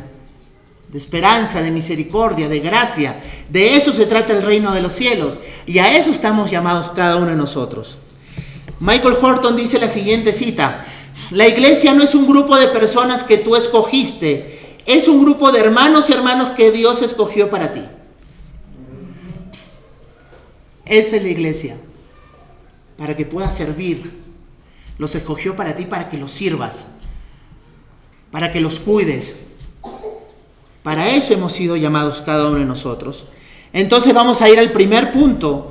de 0.89 0.98
esperanza, 0.98 1.62
de 1.62 1.71
misericordia, 1.71 2.50
de 2.50 2.60
gracia. 2.60 3.21
De 3.50 3.75
eso 3.75 3.91
se 3.91 4.07
trata 4.07 4.33
el 4.33 4.41
reino 4.41 4.74
de 4.74 4.81
los 4.81 4.93
cielos. 4.93 5.38
Y 5.67 5.77
a 5.77 5.95
eso 5.95 6.12
estamos 6.12 6.50
llamados 6.50 6.91
cada 6.95 7.17
uno 7.17 7.27
de 7.27 7.36
nosotros. 7.36 7.98
Michael 8.82 9.16
Horton 9.22 9.56
dice 9.56 9.80
la 9.80 9.88
siguiente 9.88 10.34
cita. 10.34 10.84
La 11.30 11.48
iglesia 11.48 11.94
no 11.94 12.04
es 12.04 12.16
un 12.16 12.28
grupo 12.28 12.58
de 12.58 12.68
personas 12.68 13.24
que 13.24 13.38
tú 13.38 13.56
escogiste, 13.56 14.80
es 14.86 15.08
un 15.08 15.24
grupo 15.24 15.52
de 15.52 15.60
hermanos 15.60 16.10
y 16.10 16.14
hermanos 16.14 16.50
que 16.50 16.72
Dios 16.72 17.02
escogió 17.02 17.50
para 17.50 17.74
ti. 17.74 17.84
Esa 20.84 21.15
es 21.15 21.24
la 21.24 21.30
iglesia, 21.30 21.78
para 22.98 23.15
que 23.15 23.26
puedas 23.26 23.56
servir, 23.56 24.20
los 24.98 25.15
escogió 25.15 25.56
para 25.56 25.76
ti, 25.76 25.86
para 25.86 26.10
que 26.10 26.17
los 26.17 26.32
sirvas, 26.32 26.88
para 28.32 28.52
que 28.52 28.60
los 28.60 28.80
cuides. 28.80 29.36
Para 30.84 31.12
eso 31.12 31.34
hemos 31.34 31.54
sido 31.54 31.78
llamados 31.78 32.22
cada 32.26 32.48
uno 32.48 32.58
de 32.58 32.65
nosotros. 32.65 33.26
Entonces 33.74 34.13
vamos 34.13 34.41
a 34.41 34.50
ir 34.50 34.58
al 34.58 34.72
primer 34.72 35.12
punto. 35.13 35.70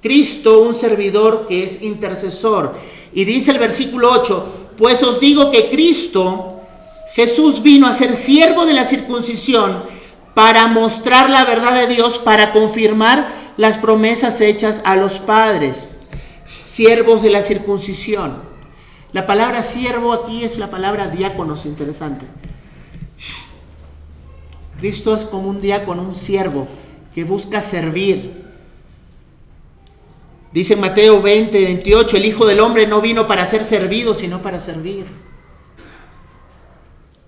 Cristo, 0.00 0.62
un 0.62 0.74
servidor 0.74 1.46
que 1.48 1.64
es 1.64 1.82
intercesor. 1.82 2.74
Y 3.12 3.24
dice 3.24 3.50
el 3.50 3.58
versículo 3.58 4.12
8, 4.12 4.46
pues 4.76 5.02
os 5.02 5.20
digo 5.20 5.50
que 5.50 5.70
Cristo, 5.70 6.60
Jesús 7.14 7.62
vino 7.62 7.86
a 7.86 7.92
ser 7.92 8.14
siervo 8.14 8.64
de 8.64 8.74
la 8.74 8.84
circuncisión 8.84 9.82
para 10.34 10.68
mostrar 10.68 11.30
la 11.30 11.44
verdad 11.44 11.74
de 11.80 11.94
Dios, 11.94 12.18
para 12.18 12.52
confirmar 12.52 13.32
las 13.56 13.76
promesas 13.76 14.40
hechas 14.40 14.82
a 14.84 14.94
los 14.94 15.14
padres 15.14 15.88
siervos 16.64 17.22
de 17.22 17.30
la 17.30 17.42
circuncisión. 17.42 18.42
La 19.12 19.26
palabra 19.26 19.62
siervo 19.62 20.12
aquí 20.12 20.44
es 20.44 20.58
la 20.58 20.70
palabra 20.70 21.08
diáconos, 21.08 21.66
interesante. 21.66 22.26
Cristo 24.78 25.16
es 25.16 25.24
como 25.24 25.48
un 25.48 25.60
diácono, 25.60 26.02
un 26.02 26.14
siervo 26.14 26.68
que 27.14 27.24
busca 27.24 27.60
servir. 27.60 28.47
Dice 30.52 30.76
Mateo 30.76 31.20
20, 31.20 31.64
28, 31.64 32.16
el 32.16 32.24
Hijo 32.24 32.46
del 32.46 32.60
Hombre 32.60 32.86
no 32.86 33.00
vino 33.00 33.26
para 33.26 33.44
ser 33.44 33.64
servido, 33.64 34.14
sino 34.14 34.40
para 34.40 34.58
servir. 34.58 35.06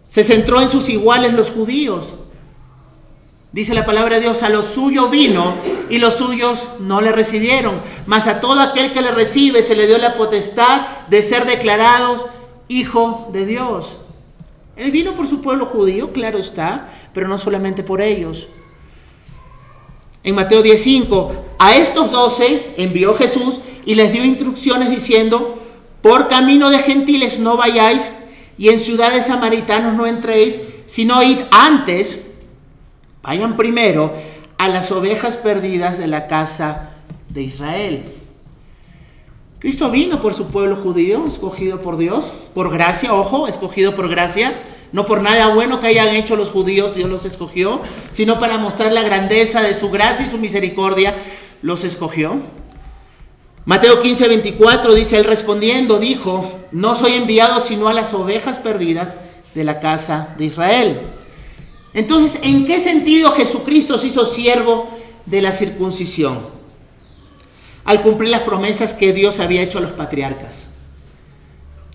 Se 0.07 0.25
centró 0.25 0.61
en 0.61 0.71
sus 0.71 0.89
iguales 0.89 1.35
los 1.35 1.51
judíos. 1.51 2.15
Dice 3.53 3.75
la 3.75 3.85
palabra 3.85 4.17
de 4.17 4.23
Dios, 4.23 4.43
a 4.43 4.49
lo 4.49 4.63
suyo 4.63 5.09
vino 5.09 5.55
y 5.91 5.99
los 5.99 6.17
suyos 6.17 6.69
no 6.79 7.01
le 7.01 7.13
recibieron. 7.13 7.81
Mas 8.07 8.27
a 8.27 8.41
todo 8.41 8.61
aquel 8.61 8.93
que 8.93 9.03
le 9.03 9.11
recibe 9.11 9.63
se 9.63 9.75
le 9.75 9.87
dio 9.87 9.99
la 9.99 10.15
potestad 10.15 10.87
de 11.09 11.23
ser 11.23 11.47
declarados 11.47 12.27
hijo 12.69 13.29
de 13.33 13.45
Dios. 13.47 13.97
Él 14.77 14.93
vino 14.93 15.15
por 15.15 15.29
su 15.29 15.43
pueblo 15.43 15.67
judío, 15.67 16.13
claro 16.13 16.39
está, 16.39 16.89
pero 17.13 17.29
no 17.29 17.37
solamente 17.37 17.83
por 17.83 18.01
ellos. 18.01 18.49
En 20.23 20.35
Mateo 20.35 20.63
10:5, 20.63 21.33
a 21.59 21.77
estos 21.77 22.11
doce 22.11 22.75
envió 22.77 23.15
Jesús 23.15 23.57
y 23.85 23.95
les 23.95 24.13
dio 24.13 24.25
instrucciones 24.25 24.91
diciendo, 24.91 25.59
por 26.03 26.29
camino 26.29 26.71
de 26.71 26.79
gentiles 26.79 27.39
no 27.39 27.57
vayáis 27.57 28.11
y 28.59 28.69
en 28.69 28.81
ciudades 28.81 29.27
samaritanos 29.27 29.95
no 29.95 30.07
entréis, 30.07 30.61
sino 30.87 31.23
id 31.23 31.39
antes 31.51 32.21
Vayan 33.23 33.57
primero 33.57 34.13
a 34.57 34.69
las 34.69 34.91
ovejas 34.93 35.37
perdidas 35.37 35.99
de 35.99 36.07
la 36.07 36.27
casa 36.27 36.91
de 37.29 37.43
Israel. 37.43 38.05
Cristo 39.59 39.91
vino 39.91 40.23
por 40.23 40.33
su 40.33 40.47
pueblo 40.47 40.77
judío, 40.77 41.27
escogido 41.27 41.83
por 41.83 41.99
Dios, 41.99 42.33
por 42.55 42.71
gracia, 42.73 43.15
ojo, 43.15 43.47
escogido 43.47 43.95
por 43.95 44.09
gracia, 44.09 44.55
no 44.93 45.07
por 45.07 45.23
nada 45.23 45.55
bueno 45.55 45.81
que 45.81 45.89
hayan 45.89 46.15
hecho 46.15 46.37
los 46.37 46.51
judíos, 46.51 46.95
Dios 46.95 47.09
los 47.09 47.25
escogió, 47.25 47.81
sino 48.11 48.41
para 48.41 48.59
mostrar 48.59 48.93
la 48.93 49.03
grandeza 49.03 49.63
de 49.63 49.75
su 49.75 49.91
gracia 49.91 50.27
y 50.27 50.31
su 50.31 50.39
misericordia, 50.39 51.15
los 51.63 51.85
escogió. 51.85 52.41
Mateo 53.65 54.01
15, 54.01 54.27
24 54.29 54.95
dice, 54.95 55.19
él 55.19 55.25
respondiendo, 55.25 55.99
dijo, 55.99 56.61
no 56.73 56.95
soy 56.95 57.13
enviado 57.13 57.61
sino 57.61 57.89
a 57.89 57.93
las 57.93 58.15
ovejas 58.15 58.59
perdidas 58.59 59.17
de 59.55 59.65
la 59.65 59.81
casa 59.81 60.35
de 60.39 60.47
Israel. 60.47 61.01
Entonces, 61.93 62.41
¿en 62.43 62.65
qué 62.65 62.81
sentido 62.81 63.33
Jesucristo 63.33 63.99
se 63.99 64.09
hizo 64.09 64.25
siervo 64.25 64.89
de 65.27 65.43
la 65.43 65.53
circuncisión? 65.53 66.39
Al 67.85 68.03
cumplir 68.03 68.31
las 68.31 68.43
promesas 68.43 68.95
que 68.95 69.13
Dios 69.13 69.41
había 69.41 69.63
hecho 69.63 69.79
a 69.79 69.83
los 69.83 69.93
patriarcas. 69.93 70.69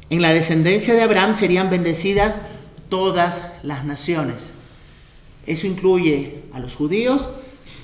En 0.10 0.22
la 0.22 0.34
descendencia 0.34 0.94
de 0.94 1.02
Abraham 1.02 1.34
serían 1.34 1.70
bendecidas 1.70 2.42
todas 2.90 3.44
las 3.64 3.86
naciones. 3.86 4.52
Eso 5.46 5.68
incluye 5.68 6.44
a 6.54 6.60
los 6.60 6.76
judíos 6.76 7.30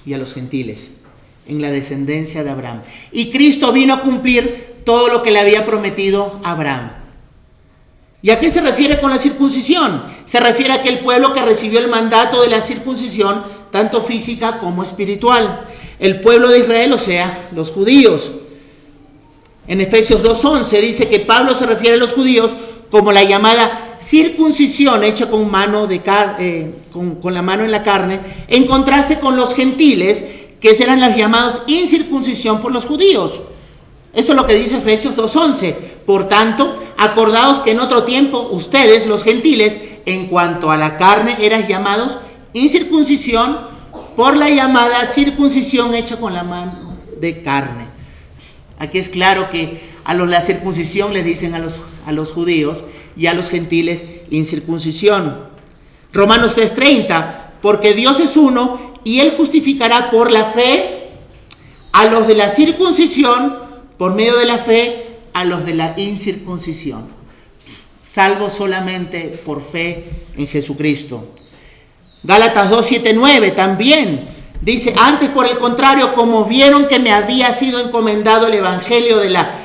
y 0.06 0.14
a 0.14 0.18
los 0.18 0.34
gentiles, 0.34 0.92
en 1.48 1.62
la 1.62 1.72
descendencia 1.72 2.44
de 2.44 2.50
Abraham. 2.50 2.82
Y 3.12 3.32
Cristo 3.32 3.72
vino 3.72 3.94
a 3.94 4.02
cumplir 4.02 4.82
todo 4.84 5.10
lo 5.10 5.22
que 5.22 5.32
le 5.32 5.40
había 5.40 5.66
prometido 5.66 6.40
a 6.44 6.52
Abraham. 6.52 6.92
¿Y 8.24 8.30
a 8.30 8.40
qué 8.40 8.50
se 8.52 8.62
refiere 8.62 9.00
con 9.00 9.10
la 9.10 9.18
circuncisión? 9.18 10.04
Se 10.26 10.40
refiere 10.40 10.74
a 10.74 10.76
aquel 10.76 11.00
pueblo 11.00 11.34
que 11.34 11.42
recibió 11.42 11.80
el 11.80 11.88
mandato 11.88 12.42
de 12.42 12.50
la 12.50 12.62
circuncisión, 12.62 13.44
tanto 13.72 14.02
física 14.02 14.60
como 14.60 14.84
espiritual. 14.84 15.66
El 16.00 16.20
pueblo 16.22 16.50
de 16.50 16.60
Israel, 16.60 16.94
o 16.94 17.00
sea, 17.00 17.50
los 17.56 17.72
judíos. 17.72 18.32
En 19.68 19.82
Efesios 19.82 20.22
2.11 20.24 20.82
dice 20.82 21.08
que 21.08 21.20
Pablo 21.20 21.56
se 21.56 21.66
refiere 21.66 21.96
a 21.96 22.00
los 22.00 22.12
judíos 22.12 22.52
como 22.92 23.12
la 23.12 23.24
llamada 23.24 23.91
circuncisión 24.02 25.04
hecha 25.04 25.30
con, 25.30 25.50
mano 25.50 25.88
de 25.88 26.02
eh, 26.40 26.74
con, 26.92 27.16
con 27.16 27.34
la 27.34 27.42
mano 27.42 27.64
en 27.64 27.72
la 27.72 27.84
carne, 27.84 28.20
en 28.48 28.66
contraste 28.66 29.20
con 29.20 29.36
los 29.36 29.54
gentiles, 29.54 30.26
que 30.60 30.76
serán 30.76 31.02
los 31.02 31.16
llamados 31.16 31.64
incircuncisión 31.68 32.62
por 32.62 32.72
los 32.72 32.86
judíos. 32.86 33.42
Eso 34.14 34.34
es 34.34 34.36
lo 34.36 34.46
que 34.46 34.56
dice 34.56 34.78
Efesios 34.78 35.16
2.11. 35.16 35.76
Por 36.06 36.28
tanto, 36.28 36.76
acordaos 36.98 37.60
que 37.60 37.72
en 37.72 37.80
otro 37.80 38.04
tiempo 38.04 38.50
ustedes, 38.52 39.08
los 39.08 39.24
gentiles, 39.24 39.80
en 40.06 40.28
cuanto 40.28 40.72
a 40.72 40.78
la 40.78 40.98
carne 40.98 41.38
eras 41.40 41.68
llamados 41.68 42.18
incircuncisión 42.54 43.60
por 44.16 44.36
la 44.36 44.50
llamada 44.50 45.06
circuncisión 45.06 45.94
hecha 45.94 46.18
con 46.18 46.34
la 46.34 46.44
mano 46.44 46.98
de 47.20 47.42
carne. 47.42 47.86
Aquí 48.80 48.98
es 48.98 49.10
claro 49.10 49.50
que 49.50 49.91
a 50.04 50.14
los, 50.14 50.30
la 50.30 50.42
circuncisión 50.42 51.14
les 51.14 51.26
dicen 51.26 51.54
a 51.54 51.60
los, 51.60 51.80
a 52.06 52.12
los 52.12 52.32
judíos 52.32 52.84
y 53.16 53.28
a 53.28 53.34
los 53.34 53.50
gentiles 53.50 54.06
incircuncisión. 54.30 55.50
Romanos 56.14 56.58
3:30, 56.58 57.52
porque 57.62 57.94
Dios 57.94 58.20
es 58.20 58.36
uno 58.38 58.94
y 59.04 59.20
Él 59.20 59.34
justificará 59.38 60.10
por 60.10 60.32
la 60.32 60.46
fe 60.46 61.10
a 61.92 62.06
los 62.06 62.28
de 62.28 62.36
la 62.36 62.50
circuncisión, 62.50 63.58
por 63.98 64.16
medio 64.16 64.38
de 64.38 64.46
la 64.46 64.58
fe 64.58 65.18
a 65.34 65.46
los 65.46 65.66
de 65.66 65.76
la 65.76 65.94
incircuncisión, 65.98 67.08
salvo 68.02 68.50
solamente 68.50 69.40
por 69.46 69.62
fe 69.62 70.10
en 70.38 70.48
Jesucristo. 70.48 71.36
Gálatas 72.24 72.70
2:7-9 72.72 73.56
también 73.56 74.30
dice, 74.62 74.94
antes 74.98 75.30
por 75.30 75.48
el 75.48 75.58
contrario, 75.58 76.14
como 76.14 76.46
vieron 76.46 76.88
que 76.88 77.00
me 77.00 77.12
había 77.12 77.52
sido 77.54 77.80
encomendado 77.80 78.48
el 78.48 78.54
evangelio 78.54 79.18
de 79.18 79.30
la 79.30 79.61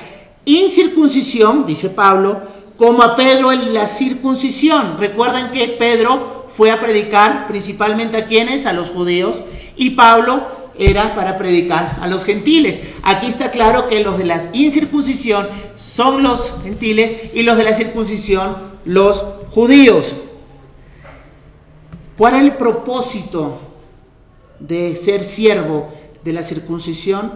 incircuncisión, 0.47 1.67
dice 1.67 1.91
Pablo, 1.91 2.41
como 2.79 3.03
a 3.03 3.15
Pedro 3.17 3.53
en 3.53 3.75
la 3.75 3.87
circuncisión. 3.87 4.97
Recuerdan 4.99 5.51
que 5.51 5.69
Pedro 5.69 6.47
fue 6.49 6.71
a 6.71 6.81
predicar 6.81 7.47
principalmente 7.47 8.17
a 8.17 8.25
quienes, 8.25 8.65
a 8.65 8.73
los 8.73 8.89
judíos, 8.89 9.43
y 9.77 9.91
Pablo 9.91 10.57
era 10.79 11.15
para 11.15 11.37
predicar 11.37 11.99
a 12.01 12.07
los 12.07 12.25
gentiles. 12.25 12.81
Aquí 13.03 13.27
está 13.27 13.51
claro 13.51 13.89
que 13.89 14.03
los 14.03 14.19
de 14.19 14.25
la 14.25 14.41
incircuncisión 14.53 15.49
son 15.75 16.23
los 16.23 16.53
gentiles 16.63 17.17
y 17.35 17.43
los 17.43 17.57
de 17.57 17.65
la 17.65 17.75
circuncisión 17.75 18.57
los 18.85 19.25
judíos. 19.51 20.15
¿Cuál 22.17 22.35
es 22.37 22.43
el 22.43 22.55
propósito 22.55 23.59
de 24.59 24.97
ser 24.97 25.25
siervo 25.25 25.89
de 26.25 26.33
la 26.33 26.43
circuncisión? 26.43 27.33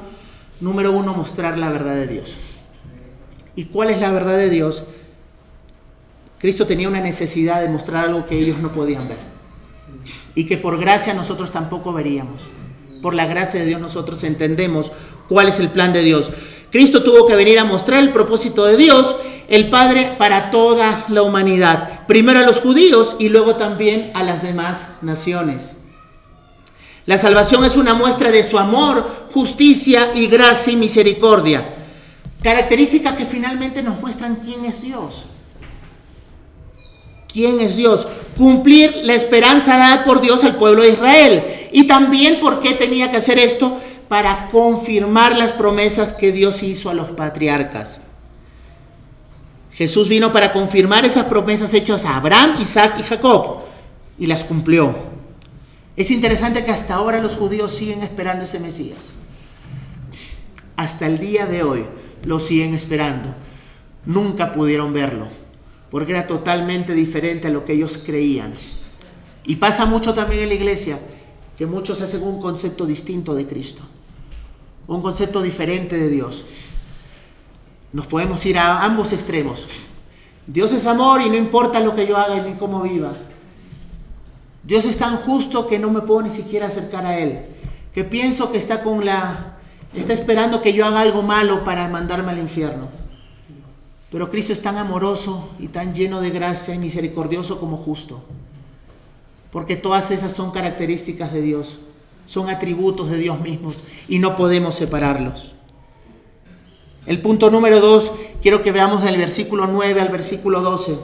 Número 0.60 0.92
uno, 0.92 1.14
mostrar 1.14 1.58
la 1.58 1.70
verdad 1.70 1.94
de 1.96 2.06
Dios. 2.06 2.36
¿Y 3.60 3.64
cuál 3.64 3.90
es 3.90 4.00
la 4.00 4.10
verdad 4.10 4.38
de 4.38 4.48
Dios? 4.48 4.84
Cristo 6.38 6.66
tenía 6.66 6.88
una 6.88 7.02
necesidad 7.02 7.60
de 7.60 7.68
mostrar 7.68 8.06
algo 8.06 8.24
que 8.24 8.38
ellos 8.38 8.56
no 8.56 8.72
podían 8.72 9.06
ver 9.06 9.18
y 10.34 10.46
que 10.46 10.56
por 10.56 10.80
gracia 10.80 11.12
nosotros 11.12 11.52
tampoco 11.52 11.92
veríamos. 11.92 12.40
Por 13.02 13.12
la 13.12 13.26
gracia 13.26 13.60
de 13.60 13.66
Dios 13.66 13.78
nosotros 13.78 14.24
entendemos 14.24 14.90
cuál 15.28 15.48
es 15.48 15.60
el 15.60 15.68
plan 15.68 15.92
de 15.92 16.00
Dios. 16.00 16.30
Cristo 16.70 17.02
tuvo 17.02 17.26
que 17.26 17.36
venir 17.36 17.58
a 17.58 17.66
mostrar 17.66 18.02
el 18.02 18.14
propósito 18.14 18.64
de 18.64 18.78
Dios, 18.78 19.14
el 19.46 19.68
Padre, 19.68 20.14
para 20.16 20.50
toda 20.50 21.04
la 21.08 21.20
humanidad. 21.20 22.06
Primero 22.06 22.38
a 22.38 22.44
los 22.44 22.60
judíos 22.60 23.16
y 23.18 23.28
luego 23.28 23.56
también 23.56 24.10
a 24.14 24.22
las 24.22 24.42
demás 24.42 24.88
naciones. 25.02 25.72
La 27.04 27.18
salvación 27.18 27.66
es 27.66 27.76
una 27.76 27.92
muestra 27.92 28.30
de 28.30 28.42
su 28.42 28.58
amor, 28.58 29.06
justicia 29.34 30.12
y 30.14 30.28
gracia 30.28 30.72
y 30.72 30.76
misericordia. 30.76 31.76
Características 32.42 33.16
que 33.16 33.26
finalmente 33.26 33.82
nos 33.82 34.00
muestran 34.00 34.36
quién 34.36 34.64
es 34.64 34.82
Dios 34.82 35.26
quién 37.32 37.60
es 37.60 37.76
Dios, 37.76 38.06
cumplir 38.36 38.96
la 39.04 39.14
esperanza 39.14 39.76
dada 39.76 40.04
por 40.04 40.20
Dios 40.20 40.44
al 40.44 40.56
pueblo 40.56 40.82
de 40.82 40.90
Israel. 40.90 41.44
Y 41.72 41.86
también 41.86 42.40
por 42.40 42.60
qué 42.60 42.72
tenía 42.72 43.10
que 43.10 43.18
hacer 43.18 43.38
esto 43.38 43.78
para 44.08 44.48
confirmar 44.48 45.36
las 45.36 45.52
promesas 45.52 46.12
que 46.12 46.32
Dios 46.32 46.62
hizo 46.62 46.90
a 46.90 46.94
los 46.94 47.10
patriarcas. 47.10 48.00
Jesús 49.72 50.08
vino 50.08 50.32
para 50.32 50.52
confirmar 50.52 51.04
esas 51.04 51.26
promesas 51.26 51.72
hechas 51.72 52.04
a 52.04 52.16
Abraham, 52.16 52.56
Isaac 52.60 52.96
y 52.98 53.02
Jacob 53.02 53.60
y 54.18 54.26
las 54.26 54.44
cumplió. 54.44 54.94
Es 55.96 56.10
interesante 56.10 56.64
que 56.64 56.70
hasta 56.70 56.94
ahora 56.94 57.20
los 57.20 57.36
judíos 57.36 57.72
siguen 57.72 58.02
esperando 58.02 58.44
ese 58.44 58.58
Mesías. 58.58 59.12
Hasta 60.76 61.06
el 61.06 61.18
día 61.18 61.46
de 61.46 61.62
hoy 61.62 61.84
lo 62.24 62.38
siguen 62.38 62.74
esperando. 62.74 63.34
Nunca 64.06 64.52
pudieron 64.52 64.92
verlo 64.92 65.28
porque 65.90 66.12
era 66.12 66.26
totalmente 66.26 66.94
diferente 66.94 67.48
a 67.48 67.50
lo 67.50 67.64
que 67.64 67.72
ellos 67.72 68.00
creían. 68.04 68.54
Y 69.44 69.56
pasa 69.56 69.86
mucho 69.86 70.14
también 70.14 70.44
en 70.44 70.48
la 70.48 70.54
iglesia, 70.54 70.98
que 71.58 71.66
muchos 71.66 72.00
hacen 72.00 72.22
un 72.22 72.40
concepto 72.40 72.86
distinto 72.86 73.34
de 73.34 73.46
Cristo, 73.46 73.82
un 74.86 75.02
concepto 75.02 75.42
diferente 75.42 75.96
de 75.96 76.08
Dios. 76.08 76.44
Nos 77.92 78.06
podemos 78.06 78.44
ir 78.46 78.58
a 78.58 78.84
ambos 78.84 79.12
extremos. 79.12 79.66
Dios 80.46 80.72
es 80.72 80.86
amor 80.86 81.22
y 81.22 81.28
no 81.28 81.36
importa 81.36 81.80
lo 81.80 81.94
que 81.94 82.06
yo 82.06 82.16
haga 82.16 82.42
ni 82.42 82.54
cómo 82.54 82.82
viva. 82.82 83.12
Dios 84.62 84.84
es 84.84 84.98
tan 84.98 85.16
justo 85.16 85.66
que 85.66 85.78
no 85.78 85.90
me 85.90 86.02
puedo 86.02 86.22
ni 86.22 86.30
siquiera 86.30 86.66
acercar 86.66 87.04
a 87.04 87.18
Él. 87.18 87.40
Que 87.92 88.04
pienso 88.04 88.52
que 88.52 88.58
está 88.58 88.82
con 88.82 89.04
la... 89.04 89.56
está 89.98 90.12
esperando 90.12 90.62
que 90.62 90.72
yo 90.72 90.86
haga 90.86 91.00
algo 91.00 91.22
malo 91.22 91.64
para 91.64 91.88
mandarme 91.88 92.30
al 92.32 92.38
infierno. 92.38 92.88
Pero 94.10 94.30
Cristo 94.30 94.52
es 94.52 94.62
tan 94.62 94.76
amoroso 94.76 95.50
y 95.58 95.68
tan 95.68 95.94
lleno 95.94 96.20
de 96.20 96.30
gracia 96.30 96.74
y 96.74 96.78
misericordioso 96.78 97.60
como 97.60 97.76
justo. 97.76 98.24
Porque 99.52 99.76
todas 99.76 100.10
esas 100.10 100.32
son 100.32 100.50
características 100.50 101.32
de 101.32 101.42
Dios, 101.42 101.80
son 102.24 102.48
atributos 102.48 103.10
de 103.10 103.18
Dios 103.18 103.40
mismos 103.40 103.78
y 104.08 104.18
no 104.18 104.36
podemos 104.36 104.74
separarlos. 104.74 105.54
El 107.06 107.22
punto 107.22 107.50
número 107.50 107.80
dos, 107.80 108.12
quiero 108.42 108.62
que 108.62 108.72
veamos 108.72 109.02
del 109.02 109.16
versículo 109.16 109.66
9 109.66 110.00
al 110.00 110.08
versículo 110.10 110.60
12. 110.60 110.98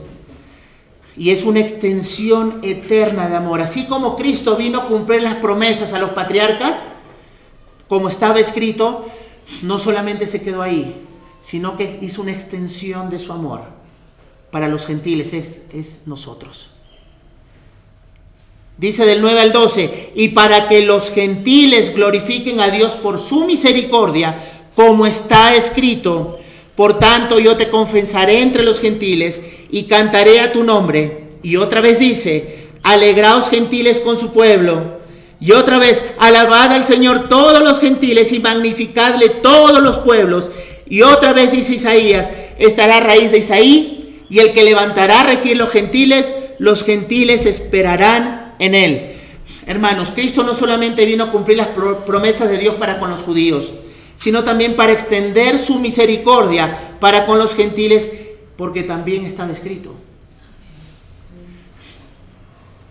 Y 1.16 1.30
es 1.30 1.44
una 1.44 1.60
extensión 1.60 2.60
eterna 2.62 3.28
de 3.28 3.36
amor. 3.36 3.60
Así 3.60 3.86
como 3.86 4.16
Cristo 4.16 4.56
vino 4.56 4.80
a 4.80 4.86
cumplir 4.86 5.22
las 5.22 5.36
promesas 5.36 5.94
a 5.94 5.98
los 5.98 6.10
patriarcas, 6.10 6.88
como 7.88 8.08
estaba 8.08 8.40
escrito, 8.40 9.06
no 9.62 9.78
solamente 9.78 10.26
se 10.26 10.42
quedó 10.42 10.62
ahí, 10.62 10.94
sino 11.42 11.76
que 11.76 11.98
hizo 12.00 12.22
una 12.22 12.32
extensión 12.32 13.10
de 13.10 13.18
su 13.18 13.32
amor 13.32 13.62
para 14.50 14.68
los 14.68 14.86
gentiles, 14.86 15.32
es, 15.32 15.62
es 15.72 16.02
nosotros. 16.06 16.70
Dice 18.78 19.06
del 19.06 19.22
9 19.22 19.40
al 19.40 19.52
12, 19.52 20.12
y 20.14 20.28
para 20.28 20.68
que 20.68 20.82
los 20.82 21.10
gentiles 21.10 21.94
glorifiquen 21.94 22.60
a 22.60 22.68
Dios 22.68 22.92
por 22.92 23.18
su 23.18 23.46
misericordia, 23.46 24.38
como 24.74 25.06
está 25.06 25.54
escrito, 25.54 26.38
por 26.74 26.98
tanto 26.98 27.38
yo 27.38 27.56
te 27.56 27.70
confesaré 27.70 28.42
entre 28.42 28.62
los 28.62 28.80
gentiles 28.80 29.40
y 29.70 29.84
cantaré 29.84 30.40
a 30.40 30.52
tu 30.52 30.62
nombre. 30.62 31.28
Y 31.42 31.56
otra 31.56 31.80
vez 31.80 31.98
dice, 31.98 32.68
alegraos 32.82 33.48
gentiles 33.48 34.00
con 34.00 34.18
su 34.18 34.32
pueblo. 34.32 35.05
Y 35.40 35.52
otra 35.52 35.78
vez, 35.78 36.02
alabad 36.18 36.72
al 36.72 36.84
Señor 36.84 37.28
todos 37.28 37.62
los 37.62 37.80
gentiles 37.80 38.32
y 38.32 38.40
magnificadle 38.40 39.28
todos 39.28 39.82
los 39.82 39.98
pueblos. 39.98 40.50
Y 40.88 41.02
otra 41.02 41.32
vez 41.32 41.52
dice 41.52 41.74
Isaías, 41.74 42.28
estará 42.58 43.00
raíz 43.00 43.32
de 43.32 43.38
Isaí, 43.38 44.24
y 44.28 44.40
el 44.40 44.52
que 44.52 44.64
levantará 44.64 45.20
a 45.20 45.26
regir 45.26 45.56
los 45.56 45.70
gentiles, 45.70 46.34
los 46.58 46.84
gentiles 46.84 47.46
esperarán 47.46 48.54
en 48.58 48.74
él. 48.74 49.12
Hermanos, 49.66 50.12
Cristo 50.14 50.42
no 50.42 50.54
solamente 50.54 51.04
vino 51.04 51.24
a 51.24 51.32
cumplir 51.32 51.58
las 51.58 51.68
promesas 52.06 52.48
de 52.48 52.58
Dios 52.58 52.76
para 52.76 52.98
con 52.98 53.10
los 53.10 53.22
judíos, 53.22 53.72
sino 54.16 54.44
también 54.44 54.74
para 54.74 54.92
extender 54.92 55.58
su 55.58 55.78
misericordia 55.78 56.96
para 57.00 57.26
con 57.26 57.38
los 57.38 57.54
gentiles, 57.54 58.10
porque 58.56 58.82
también 58.82 59.26
estaba 59.26 59.52
escrito. 59.52 59.94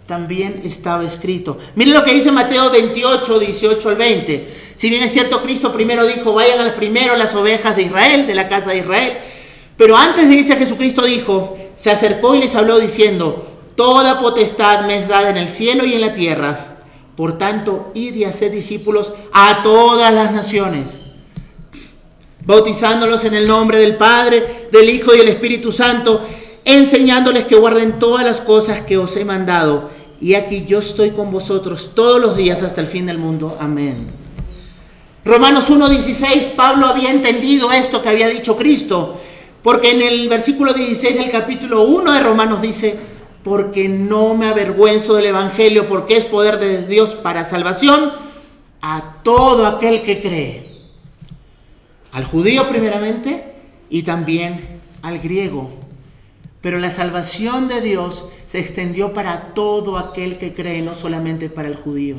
También 0.06 0.62
estaba 0.64 1.04
escrito. 1.04 1.58
Miren 1.76 1.96
lo 1.96 2.04
que 2.04 2.14
dice 2.14 2.32
Mateo 2.32 2.70
28, 2.70 3.40
18 3.40 3.90
al 3.90 3.96
20. 3.96 4.48
Si 4.76 4.90
bien 4.90 5.04
es 5.04 5.12
cierto, 5.12 5.42
Cristo 5.42 5.74
primero 5.74 6.06
dijo, 6.06 6.34
vayan 6.34 6.60
al 6.60 6.76
primero 6.76 7.16
las 7.16 7.34
ovejas 7.34 7.76
de 7.76 7.84
Israel, 7.84 8.28
de 8.28 8.36
la 8.36 8.48
casa 8.48 8.72
de 8.72 8.80
Israel. 8.80 9.18
Pero 9.78 9.98
antes 9.98 10.30
de 10.30 10.36
irse 10.36 10.54
a 10.54 10.58
Jesucristo 10.58 11.04
dijo, 11.04 11.58
se 11.76 11.90
acercó 11.90 12.36
y 12.36 12.40
les 12.40 12.56
habló 12.56 12.80
diciendo, 12.80 13.48
toda 13.76 14.20
potestad 14.20 14.86
me 14.86 14.98
es 14.98 15.08
dada 15.08 15.30
en 15.30 15.38
el 15.38 15.48
cielo 15.48 15.86
y 15.86 15.94
en 15.94 16.02
la 16.02 16.14
tierra. 16.14 16.78
Por 17.16 17.38
tanto, 17.38 17.92
id 17.94 18.14
y 18.16 18.26
haced 18.26 18.52
discípulos 18.52 19.14
a 19.34 19.64
todas 19.64 20.14
las 20.14 20.32
naciones, 20.34 21.00
bautizándolos 22.46 23.24
en 23.24 23.34
el 23.34 23.48
nombre 23.48 23.80
del 23.80 23.96
Padre, 23.96 24.68
del 24.72 24.90
Hijo 24.90 25.16
y 25.16 25.20
del 25.20 25.30
Espíritu 25.30 25.72
Santo, 25.72 26.22
enseñándoles 26.66 27.46
que 27.46 27.56
guarden 27.56 28.00
todas 28.00 28.26
las 28.26 28.42
cosas 28.42 28.82
que 28.82 28.98
os 28.98 29.16
he 29.16 29.24
mandado. 29.24 29.95
Y 30.26 30.34
aquí 30.34 30.66
yo 30.66 30.80
estoy 30.80 31.12
con 31.12 31.32
vosotros 31.32 31.92
todos 31.94 32.20
los 32.20 32.36
días 32.36 32.64
hasta 32.64 32.82
el 32.82 32.88
fin 32.88 33.06
del 33.06 33.20
mundo. 33.20 33.60
Amén. 33.62 34.08
Romanos 35.24 35.70
1.16, 35.70 36.56
Pablo 36.56 36.88
había 36.88 37.12
entendido 37.12 37.72
esto 37.72 38.02
que 38.02 38.10
había 38.10 38.28
dicho 38.28 38.58
Cristo, 38.58 39.22
porque 39.62 39.92
en 39.92 40.02
el 40.02 40.28
versículo 40.28 40.74
16 40.74 41.14
del 41.14 41.30
capítulo 41.30 41.84
1 41.84 42.12
de 42.12 42.20
Romanos 42.22 42.60
dice, 42.60 42.96
porque 43.44 43.88
no 43.88 44.34
me 44.34 44.48
avergüenzo 44.48 45.14
del 45.14 45.28
Evangelio, 45.28 45.88
porque 45.88 46.18
es 46.18 46.26
poder 46.26 46.58
de 46.58 46.88
Dios 46.88 47.12
para 47.12 47.44
salvación 47.44 48.12
a 48.82 49.18
todo 49.22 49.68
aquel 49.68 50.02
que 50.02 50.24
cree. 50.24 50.82
Al 52.14 52.26
judío 52.26 52.68
primeramente 52.68 53.54
y 53.92 54.02
también 54.02 54.82
al 55.04 55.20
griego. 55.20 55.85
Pero 56.66 56.80
la 56.80 56.90
salvación 56.90 57.68
de 57.68 57.80
Dios 57.80 58.24
se 58.48 58.58
extendió 58.58 59.14
para 59.14 59.54
todo 59.54 60.00
aquel 60.00 60.40
que 60.40 60.52
cree, 60.52 60.82
no 60.82 60.96
solamente 60.96 61.48
para 61.48 61.68
el 61.68 61.76
judío. 61.76 62.16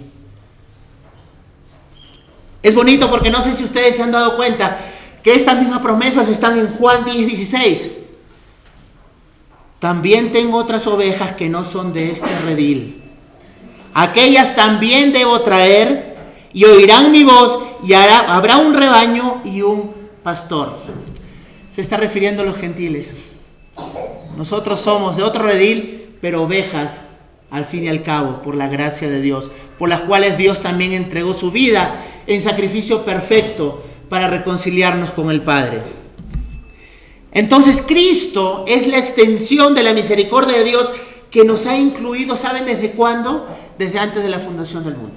Es 2.63 2.73
bonito 2.73 3.11
porque 3.11 3.29
no 3.29 3.43
sé 3.43 3.55
si 3.55 3.65
ustedes 3.65 3.97
se 3.97 4.05
han 4.05 4.13
dado 4.13 4.37
cuenta 4.37 4.79
que 5.21 5.35
estas 5.35 5.59
mismas 5.59 5.81
promesas 5.81 6.29
están 6.29 6.57
en 6.61 6.69
Juan 6.69 7.05
10, 7.05 7.27
16. 7.27 7.91
También 9.81 10.31
tengo 10.31 10.59
otras 10.59 10.87
ovejas 10.87 11.33
que 11.33 11.49
no 11.49 11.65
son 11.65 11.93
de 11.93 12.13
este 12.13 12.31
redil. 12.45 13.03
Aquellas 13.95 14.55
también 14.55 15.13
debo 15.13 15.41
traer 15.41 16.15
y 16.53 16.65
oirán 16.67 17.11
mi 17.11 17.25
voz 17.25 17.59
y 17.85 17.95
habrá 17.95 18.59
un 18.59 18.75
rebaño 18.75 19.43
y 19.45 19.63
un 19.63 19.93
pastor. 20.23 20.79
Se 21.69 21.81
está 21.81 21.97
refiriendo 21.97 22.43
a 22.43 22.47
los 22.47 22.57
gentiles. 22.57 23.13
Nosotros 24.37 24.81
somos 24.81 25.17
de 25.17 25.23
otro 25.23 25.43
redil, 25.43 26.15
pero 26.21 26.43
ovejas 26.43 27.01
al 27.51 27.65
fin 27.65 27.85
y 27.85 27.89
al 27.89 28.03
cabo, 28.03 28.43
por 28.43 28.55
la 28.55 28.69
gracia 28.69 29.09
de 29.09 29.21
Dios, 29.21 29.51
por 29.79 29.89
las 29.89 30.01
cuales 30.01 30.37
Dios 30.37 30.61
también 30.61 30.93
entregó 30.93 31.33
su 31.33 31.51
vida 31.51 32.05
en 32.27 32.43
sacrificio 32.43 33.05
perfecto 33.05 33.83
para 34.09 34.29
reconciliarnos 34.29 35.11
con 35.11 35.31
el 35.31 35.43
Padre. 35.43 35.81
Entonces 37.33 37.83
Cristo 37.87 38.65
es 38.67 38.87
la 38.87 38.99
extensión 38.99 39.75
de 39.75 39.83
la 39.83 39.93
misericordia 39.93 40.59
de 40.59 40.65
Dios 40.65 40.91
que 41.31 41.45
nos 41.45 41.67
ha 41.67 41.77
incluido, 41.77 42.37
¿saben 42.37 42.67
desde 42.67 42.93
cuándo? 42.93 43.47
Desde 43.79 43.99
antes 43.99 44.23
de 44.23 44.31
la 44.31 44.39
fundación 44.39 44.85
del 44.85 44.97
mundo. 44.97 45.17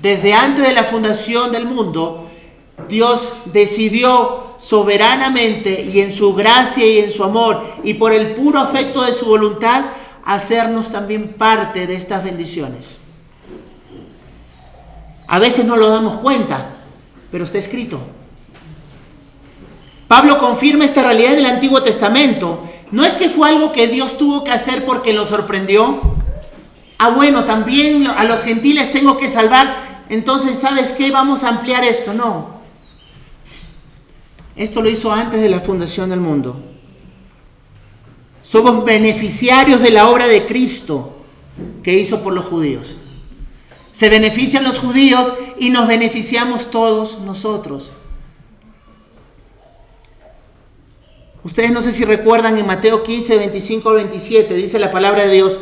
Desde 0.00 0.32
antes 0.32 0.66
de 0.66 0.72
la 0.72 0.84
fundación 0.84 1.52
del 1.52 1.66
mundo, 1.66 2.28
Dios 2.88 3.28
decidió 3.46 4.49
soberanamente 4.60 5.82
y 5.82 6.00
en 6.00 6.12
su 6.12 6.34
gracia 6.34 6.86
y 6.86 6.98
en 6.98 7.10
su 7.10 7.24
amor 7.24 7.64
y 7.82 7.94
por 7.94 8.12
el 8.12 8.32
puro 8.34 8.58
afecto 8.58 9.02
de 9.02 9.14
su 9.14 9.24
voluntad 9.24 9.86
hacernos 10.22 10.90
también 10.90 11.32
parte 11.32 11.86
de 11.86 11.94
estas 11.94 12.24
bendiciones. 12.24 12.96
A 15.26 15.38
veces 15.38 15.64
no 15.64 15.76
lo 15.76 15.88
damos 15.88 16.18
cuenta, 16.18 16.76
pero 17.30 17.44
está 17.44 17.56
escrito. 17.56 18.00
Pablo 20.06 20.38
confirma 20.38 20.84
esta 20.84 21.04
realidad 21.04 21.32
en 21.34 21.38
el 21.38 21.46
Antiguo 21.46 21.82
Testamento. 21.82 22.62
No 22.90 23.04
es 23.04 23.16
que 23.16 23.30
fue 23.30 23.48
algo 23.48 23.72
que 23.72 23.86
Dios 23.86 24.18
tuvo 24.18 24.44
que 24.44 24.50
hacer 24.50 24.84
porque 24.84 25.12
lo 25.14 25.24
sorprendió. 25.24 26.00
Ah, 26.98 27.10
bueno, 27.10 27.44
también 27.44 28.06
a 28.06 28.24
los 28.24 28.42
gentiles 28.42 28.92
tengo 28.92 29.16
que 29.16 29.28
salvar. 29.28 30.04
Entonces, 30.10 30.58
¿sabes 30.58 30.90
qué? 30.90 31.10
Vamos 31.10 31.44
a 31.44 31.48
ampliar 31.48 31.84
esto. 31.84 32.12
No. 32.12 32.59
Esto 34.60 34.82
lo 34.82 34.90
hizo 34.90 35.10
antes 35.10 35.40
de 35.40 35.48
la 35.48 35.58
fundación 35.58 36.10
del 36.10 36.20
mundo. 36.20 36.54
Somos 38.42 38.84
beneficiarios 38.84 39.80
de 39.80 39.90
la 39.90 40.10
obra 40.10 40.26
de 40.26 40.44
Cristo 40.44 41.16
que 41.82 41.94
hizo 41.94 42.20
por 42.22 42.34
los 42.34 42.44
judíos. 42.44 42.94
Se 43.90 44.10
benefician 44.10 44.62
los 44.62 44.78
judíos 44.78 45.32
y 45.58 45.70
nos 45.70 45.88
beneficiamos 45.88 46.70
todos 46.70 47.20
nosotros. 47.20 47.90
Ustedes 51.42 51.70
no 51.70 51.80
sé 51.80 51.90
si 51.90 52.04
recuerdan 52.04 52.58
en 52.58 52.66
Mateo 52.66 53.02
15, 53.02 53.38
25 53.38 53.92
27, 53.94 54.54
dice 54.56 54.78
la 54.78 54.90
palabra 54.90 55.24
de 55.24 55.32
Dios. 55.36 55.58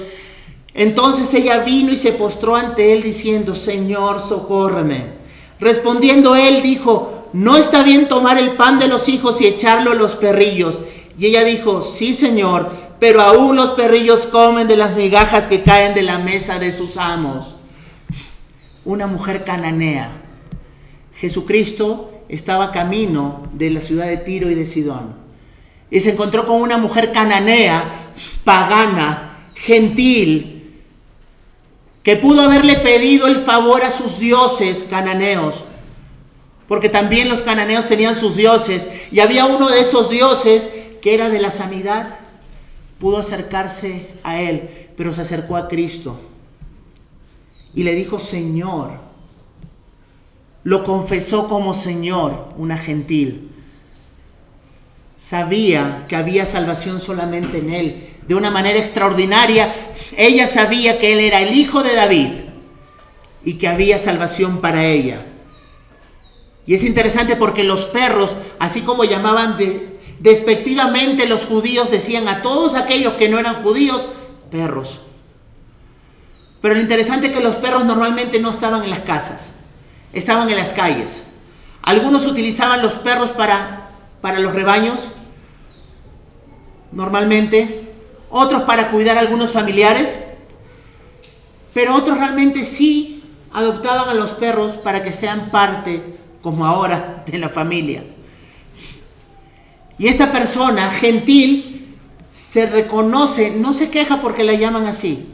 Entonces 0.74 1.32
ella 1.34 1.60
vino 1.60 1.92
y 1.92 1.98
se 1.98 2.10
postró 2.14 2.56
ante 2.56 2.92
él 2.92 3.04
diciendo, 3.04 3.54
Señor, 3.54 4.20
socórreme. 4.20 5.18
Respondiendo 5.60 6.34
él 6.34 6.62
dijo, 6.64 7.17
no 7.32 7.56
está 7.56 7.82
bien 7.82 8.08
tomar 8.08 8.38
el 8.38 8.50
pan 8.52 8.78
de 8.78 8.88
los 8.88 9.08
hijos 9.08 9.40
y 9.40 9.46
echarlo 9.46 9.92
a 9.92 9.94
los 9.94 10.16
perrillos. 10.16 10.80
Y 11.18 11.26
ella 11.26 11.44
dijo, 11.44 11.82
sí, 11.82 12.14
Señor, 12.14 12.70
pero 12.98 13.22
aún 13.22 13.56
los 13.56 13.70
perrillos 13.70 14.26
comen 14.26 14.68
de 14.68 14.76
las 14.76 14.96
migajas 14.96 15.46
que 15.46 15.62
caen 15.62 15.94
de 15.94 16.02
la 16.02 16.18
mesa 16.18 16.58
de 16.58 16.72
sus 16.72 16.96
amos 16.96 17.58
una 18.88 19.06
mujer 19.06 19.44
cananea. 19.44 20.08
Jesucristo 21.14 22.22
estaba 22.30 22.72
camino 22.72 23.46
de 23.52 23.68
la 23.68 23.80
ciudad 23.80 24.06
de 24.06 24.16
Tiro 24.16 24.50
y 24.50 24.54
de 24.54 24.64
Sidón. 24.64 25.14
Y 25.90 26.00
se 26.00 26.12
encontró 26.12 26.46
con 26.46 26.62
una 26.62 26.78
mujer 26.78 27.12
cananea, 27.12 27.84
pagana, 28.44 29.50
gentil, 29.54 30.80
que 32.02 32.16
pudo 32.16 32.40
haberle 32.40 32.76
pedido 32.76 33.26
el 33.26 33.36
favor 33.36 33.82
a 33.82 33.90
sus 33.90 34.18
dioses 34.18 34.86
cananeos. 34.88 35.64
Porque 36.68 36.88
también 36.88 37.28
los 37.28 37.42
cananeos 37.42 37.86
tenían 37.86 38.14
sus 38.14 38.36
dioses. 38.36 38.86
Y 39.10 39.18
había 39.18 39.46
uno 39.46 39.68
de 39.68 39.80
esos 39.80 40.10
dioses 40.10 40.68
que 41.02 41.14
era 41.14 41.30
de 41.30 41.40
la 41.40 41.50
sanidad. 41.50 42.20
Pudo 43.00 43.18
acercarse 43.18 44.08
a 44.22 44.40
él, 44.40 44.88
pero 44.96 45.12
se 45.12 45.22
acercó 45.22 45.56
a 45.56 45.66
Cristo 45.66 46.20
y 47.74 47.84
le 47.84 47.94
dijo 47.94 48.18
Señor. 48.18 49.00
Lo 50.64 50.84
confesó 50.84 51.48
como 51.48 51.72
Señor, 51.72 52.52
una 52.56 52.76
gentil. 52.76 53.50
Sabía 55.16 56.06
que 56.08 56.16
había 56.16 56.44
salvación 56.44 57.00
solamente 57.00 57.58
en 57.58 57.72
Él. 57.72 58.08
De 58.26 58.34
una 58.34 58.50
manera 58.50 58.78
extraordinaria, 58.78 59.72
ella 60.16 60.46
sabía 60.46 60.98
que 60.98 61.12
Él 61.12 61.20
era 61.20 61.40
el 61.40 61.54
hijo 61.54 61.82
de 61.82 61.94
David 61.94 62.30
y 63.44 63.54
que 63.54 63.68
había 63.68 63.98
salvación 63.98 64.60
para 64.60 64.84
ella. 64.84 65.24
Y 66.68 66.74
es 66.74 66.84
interesante 66.84 67.34
porque 67.34 67.64
los 67.64 67.86
perros, 67.86 68.36
así 68.58 68.82
como 68.82 69.04
llamaban 69.04 69.56
de, 69.56 69.98
despectivamente 70.20 71.26
los 71.26 71.46
judíos, 71.46 71.90
decían 71.90 72.28
a 72.28 72.42
todos 72.42 72.74
aquellos 72.74 73.14
que 73.14 73.30
no 73.30 73.38
eran 73.38 73.62
judíos, 73.62 74.06
perros. 74.50 75.00
Pero 76.60 76.74
lo 76.74 76.82
interesante 76.82 77.28
es 77.28 77.32
que 77.32 77.40
los 77.40 77.56
perros 77.56 77.86
normalmente 77.86 78.38
no 78.38 78.50
estaban 78.50 78.84
en 78.84 78.90
las 78.90 78.98
casas, 78.98 79.52
estaban 80.12 80.50
en 80.50 80.58
las 80.58 80.74
calles. 80.74 81.22
Algunos 81.80 82.26
utilizaban 82.26 82.82
los 82.82 82.96
perros 82.96 83.30
para, 83.30 83.88
para 84.20 84.38
los 84.38 84.54
rebaños, 84.54 85.00
normalmente, 86.92 87.94
otros 88.28 88.64
para 88.64 88.90
cuidar 88.90 89.16
a 89.16 89.20
algunos 89.20 89.52
familiares, 89.52 90.18
pero 91.72 91.94
otros 91.94 92.18
realmente 92.18 92.62
sí 92.62 93.22
adoptaban 93.54 94.10
a 94.10 94.14
los 94.14 94.32
perros 94.32 94.72
para 94.72 95.02
que 95.02 95.14
sean 95.14 95.50
parte, 95.50 96.18
como 96.48 96.64
ahora, 96.64 97.24
de 97.26 97.36
la 97.36 97.50
familia. 97.50 98.02
Y 99.98 100.06
esta 100.06 100.32
persona 100.32 100.90
gentil 100.90 101.94
se 102.32 102.64
reconoce, 102.64 103.50
no 103.50 103.74
se 103.74 103.90
queja 103.90 104.22
porque 104.22 104.44
la 104.44 104.54
llaman 104.54 104.86
así, 104.86 105.28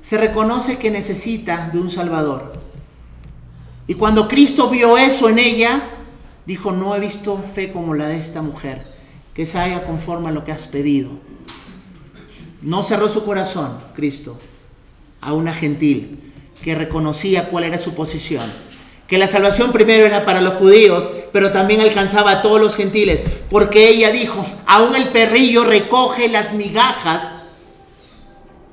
se 0.00 0.16
reconoce 0.16 0.78
que 0.78 0.92
necesita 0.92 1.70
de 1.72 1.80
un 1.80 1.88
Salvador. 1.88 2.52
Y 3.88 3.94
cuando 3.94 4.28
Cristo 4.28 4.70
vio 4.70 4.96
eso 4.96 5.28
en 5.28 5.40
ella, 5.40 5.82
dijo, 6.46 6.70
no 6.70 6.94
he 6.94 7.00
visto 7.00 7.36
fe 7.38 7.72
como 7.72 7.94
la 7.94 8.06
de 8.06 8.16
esta 8.16 8.42
mujer, 8.42 8.86
que 9.34 9.44
se 9.44 9.58
haya 9.58 9.84
conforme 9.84 10.28
a 10.28 10.32
lo 10.32 10.44
que 10.44 10.52
has 10.52 10.68
pedido. 10.68 11.10
No 12.62 12.84
cerró 12.84 13.08
su 13.08 13.24
corazón, 13.24 13.76
Cristo, 13.96 14.38
a 15.20 15.32
una 15.32 15.52
gentil 15.52 16.32
que 16.62 16.76
reconocía 16.76 17.48
cuál 17.48 17.64
era 17.64 17.76
su 17.76 17.92
posición. 17.92 18.44
Que 19.06 19.18
la 19.18 19.26
salvación 19.26 19.72
primero 19.72 20.04
era 20.04 20.24
para 20.24 20.40
los 20.40 20.54
judíos, 20.54 21.08
pero 21.32 21.52
también 21.52 21.80
alcanzaba 21.80 22.32
a 22.32 22.42
todos 22.42 22.60
los 22.60 22.74
gentiles, 22.74 23.22
porque 23.48 23.88
ella 23.88 24.10
dijo, 24.10 24.44
aún 24.66 24.96
el 24.96 25.08
perrillo 25.08 25.64
recoge 25.64 26.28
las 26.28 26.52
migajas 26.52 27.30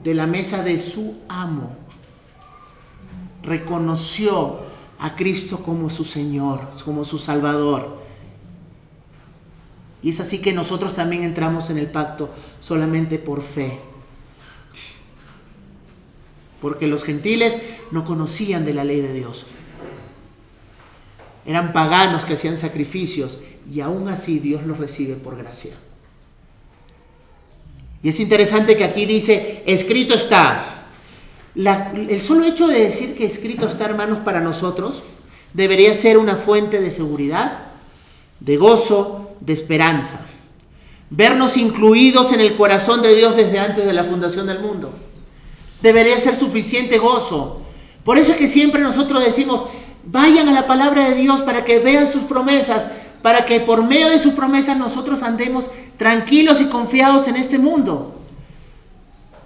de 0.03 0.13
la 0.13 0.27
mesa 0.27 0.63
de 0.63 0.79
su 0.79 1.17
amo. 1.27 1.75
Reconoció 3.43 4.59
a 4.99 5.15
Cristo 5.15 5.59
como 5.59 5.89
su 5.89 6.05
Señor, 6.05 6.69
como 6.83 7.05
su 7.05 7.19
Salvador. 7.19 8.01
Y 10.01 10.09
es 10.09 10.19
así 10.19 10.39
que 10.39 10.53
nosotros 10.53 10.93
también 10.93 11.23
entramos 11.23 11.69
en 11.69 11.77
el 11.77 11.87
pacto 11.87 12.29
solamente 12.61 13.19
por 13.19 13.41
fe. 13.41 13.79
Porque 16.61 16.87
los 16.87 17.03
gentiles 17.03 17.57
no 17.91 18.05
conocían 18.05 18.65
de 18.65 18.73
la 18.73 18.83
ley 18.83 19.01
de 19.01 19.13
Dios. 19.13 19.45
Eran 21.45 21.73
paganos 21.73 22.25
que 22.25 22.33
hacían 22.33 22.57
sacrificios 22.57 23.39
y 23.71 23.81
aún 23.81 24.07
así 24.07 24.39
Dios 24.39 24.65
los 24.65 24.77
recibe 24.77 25.15
por 25.15 25.37
gracia. 25.37 25.73
Y 28.01 28.09
es 28.09 28.19
interesante 28.19 28.75
que 28.75 28.83
aquí 28.83 29.05
dice, 29.05 29.63
escrito 29.65 30.13
está. 30.13 30.87
el 31.55 32.21
solo 32.21 32.43
hecho 32.43 32.67
de 32.67 32.81
decir 32.81 33.15
que 33.15 33.25
escrito 33.25 33.65
está, 33.65 33.85
hermanos, 33.85 34.19
para 34.19 34.41
nosotros, 34.41 35.03
debería 35.53 35.93
ser 35.93 36.17
una 36.17 36.35
fuente 36.35 36.81
de 36.81 36.91
seguridad, 36.91 37.71
de 38.41 38.57
gozo, 38.57 39.35
de 39.39 39.53
esperanza. 39.53 40.19
Vernos 41.09 41.55
incluidos 41.55 42.33
en 42.33 42.41
el 42.41 42.55
corazón 42.55 43.01
de 43.01 43.15
Dios 43.15 43.37
desde 43.37 43.59
antes 43.59 43.85
de 43.85 43.93
la 43.93 44.03
fundación 44.03 44.47
del 44.47 44.59
mundo. 44.59 44.91
Debería 45.81 46.17
ser 46.17 46.35
suficiente 46.35 46.97
gozo. 46.97 47.61
Por 48.03 48.17
eso 48.17 48.31
es 48.31 48.37
que 48.37 48.47
siempre 48.47 48.81
nosotros 48.81 49.23
decimos, 49.23 49.63
vayan 50.05 50.49
a 50.49 50.53
la 50.53 50.67
palabra 50.67 51.09
de 51.09 51.15
Dios 51.15 51.41
para 51.41 51.63
que 51.63 51.79
vean 51.79 52.11
sus 52.11 52.23
promesas, 52.23 52.83
para 53.21 53.45
que 53.45 53.59
por 53.59 53.83
medio 53.83 54.09
de 54.09 54.19
sus 54.19 54.33
promesas 54.33 54.77
nosotros 54.77 55.23
andemos 55.23 55.69
tranquilos 55.97 56.59
y 56.61 56.65
confiados 56.65 57.27
en 57.27 57.37
este 57.37 57.57
mundo. 57.57 58.19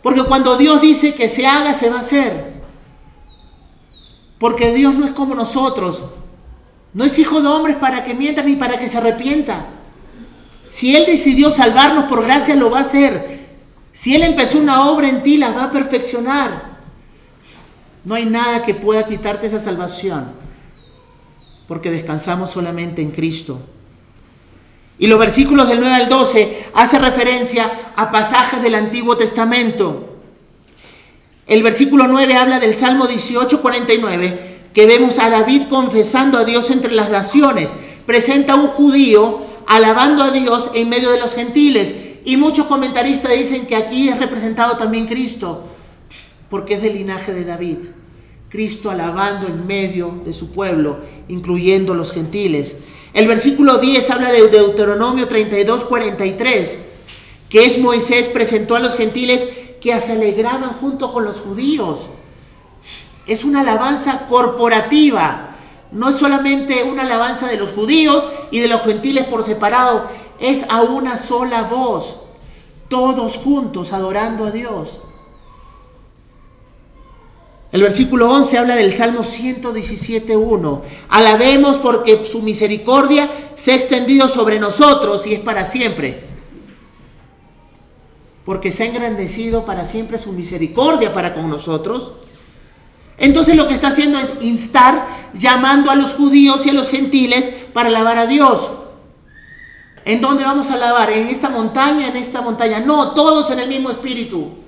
Porque 0.01 0.23
cuando 0.23 0.57
Dios 0.57 0.81
dice 0.81 1.13
que 1.13 1.29
se 1.29 1.45
haga, 1.45 1.73
se 1.73 1.89
va 1.89 1.97
a 1.97 2.01
hacer. 2.01 2.57
Porque 4.39 4.73
Dios 4.73 4.93
no 4.93 5.05
es 5.05 5.11
como 5.11 5.35
nosotros. 5.35 6.03
No 6.93 7.03
es 7.03 7.19
hijo 7.19 7.41
de 7.41 7.47
hombres 7.47 7.75
para 7.75 8.03
que 8.03 8.13
mienta 8.13 8.41
ni 8.41 8.55
para 8.55 8.79
que 8.79 8.87
se 8.87 8.97
arrepienta. 8.97 9.67
Si 10.71 10.95
Él 10.95 11.05
decidió 11.05 11.49
salvarnos 11.51 12.05
por 12.05 12.23
gracia, 12.23 12.55
lo 12.55 12.71
va 12.71 12.79
a 12.79 12.81
hacer. 12.81 13.45
Si 13.93 14.15
Él 14.15 14.23
empezó 14.23 14.59
una 14.59 14.89
obra 14.89 15.09
en 15.09 15.23
ti, 15.23 15.37
la 15.37 15.51
va 15.51 15.65
a 15.65 15.71
perfeccionar. 15.71 16.77
No 18.05 18.15
hay 18.15 18.25
nada 18.25 18.63
que 18.63 18.73
pueda 18.73 19.05
quitarte 19.05 19.47
esa 19.47 19.59
salvación 19.59 20.46
porque 21.67 21.91
descansamos 21.91 22.49
solamente 22.49 23.01
en 23.01 23.11
Cristo. 23.11 23.59
Y 24.99 25.07
los 25.07 25.19
versículos 25.19 25.67
del 25.67 25.79
9 25.79 25.95
al 25.95 26.09
12 26.09 26.67
hace 26.73 26.97
referencia 26.97 27.93
a 27.95 28.09
pasajes 28.09 28.61
del 28.63 28.75
Antiguo 28.75 29.15
Testamento. 29.15 30.15
El 31.45 31.63
versículo 31.63 32.07
9 32.07 32.35
habla 32.35 32.59
del 32.59 32.73
Salmo 32.73 33.07
18, 33.07 33.61
49, 33.61 34.59
que 34.73 34.85
vemos 34.85 35.19
a 35.19 35.29
David 35.29 35.63
confesando 35.69 36.37
a 36.37 36.45
Dios 36.45 36.71
entre 36.71 36.91
las 36.91 37.09
naciones. 37.09 37.71
Presenta 38.05 38.53
a 38.53 38.55
un 38.55 38.67
judío 38.67 39.45
alabando 39.67 40.23
a 40.23 40.31
Dios 40.31 40.71
en 40.73 40.89
medio 40.89 41.11
de 41.11 41.19
los 41.19 41.35
gentiles. 41.35 41.95
Y 42.25 42.37
muchos 42.37 42.65
comentaristas 42.65 43.33
dicen 43.33 43.67
que 43.67 43.75
aquí 43.75 44.09
es 44.09 44.19
representado 44.19 44.77
también 44.77 45.05
Cristo, 45.05 45.63
porque 46.49 46.73
es 46.73 46.81
del 46.81 46.95
linaje 46.95 47.33
de 47.33 47.45
David. 47.45 47.77
Cristo 48.49 48.89
alabando 48.89 49.47
en 49.47 49.67
medio 49.67 50.21
de 50.25 50.33
su 50.33 50.51
pueblo, 50.51 50.99
incluyendo 51.27 51.93
los 51.93 52.11
gentiles. 52.11 52.77
El 53.13 53.27
versículo 53.27 53.77
10 53.77 54.09
habla 54.09 54.31
de 54.31 54.47
Deuteronomio 54.47 55.27
32, 55.27 55.85
43, 55.85 56.77
que 57.49 57.65
es 57.65 57.79
Moisés 57.79 58.29
presentó 58.29 58.75
a 58.75 58.79
los 58.79 58.95
gentiles 58.95 59.47
que 59.81 59.99
se 59.99 60.13
alegraban 60.13 60.73
junto 60.73 61.11
con 61.11 61.25
los 61.25 61.37
judíos. 61.37 62.07
Es 63.25 63.43
una 63.43 63.61
alabanza 63.61 64.27
corporativa, 64.29 65.55
no 65.91 66.09
es 66.09 66.15
solamente 66.15 66.83
una 66.83 67.03
alabanza 67.03 67.47
de 67.47 67.57
los 67.57 67.71
judíos 67.71 68.25
y 68.51 68.59
de 68.59 68.67
los 68.67 68.81
gentiles 68.81 69.25
por 69.25 69.43
separado, 69.43 70.07
es 70.39 70.65
a 70.69 70.81
una 70.81 71.17
sola 71.17 71.63
voz, 71.63 72.19
todos 72.87 73.37
juntos 73.37 73.91
adorando 73.93 74.45
a 74.45 74.51
Dios. 74.51 74.99
El 77.71 77.81
versículo 77.81 78.31
11 78.31 78.57
habla 78.57 78.75
del 78.75 78.93
Salmo 78.93 79.19
117.1. 79.19 80.81
Alabemos 81.09 81.77
porque 81.77 82.25
su 82.25 82.41
misericordia 82.41 83.29
se 83.55 83.73
ha 83.73 83.75
extendido 83.75 84.29
sobre 84.29 84.59
nosotros 84.59 85.27
y 85.27 85.33
es 85.33 85.41
para 85.41 85.65
siempre. 85.65 86.23
Porque 88.45 88.71
se 88.71 88.83
ha 88.83 88.87
engrandecido 88.87 89.65
para 89.65 89.85
siempre 89.85 90.17
su 90.17 90.31
misericordia 90.31 91.11
para 91.11 91.33
con 91.33 91.49
nosotros. 91.49 92.13
Entonces 93.17 93.55
lo 93.55 93.67
que 93.67 93.73
está 93.73 93.89
haciendo 93.89 94.17
es 94.19 94.27
instar, 94.41 95.05
llamando 95.33 95.91
a 95.91 95.95
los 95.95 96.13
judíos 96.13 96.65
y 96.65 96.69
a 96.69 96.73
los 96.73 96.89
gentiles 96.89 97.51
para 97.73 97.89
alabar 97.89 98.17
a 98.17 98.27
Dios. 98.27 98.69
¿En 100.05 100.21
dónde 100.21 100.45
vamos 100.45 100.71
a 100.71 100.75
alabar? 100.75 101.09
¿En 101.11 101.27
esta 101.27 101.49
montaña? 101.49 102.07
¿En 102.07 102.15
esta 102.15 102.39
montaña? 102.39 102.79
No, 102.79 103.11
todos 103.11 103.51
en 103.51 103.59
el 103.59 103.67
mismo 103.67 103.89
espíritu. 103.89 104.66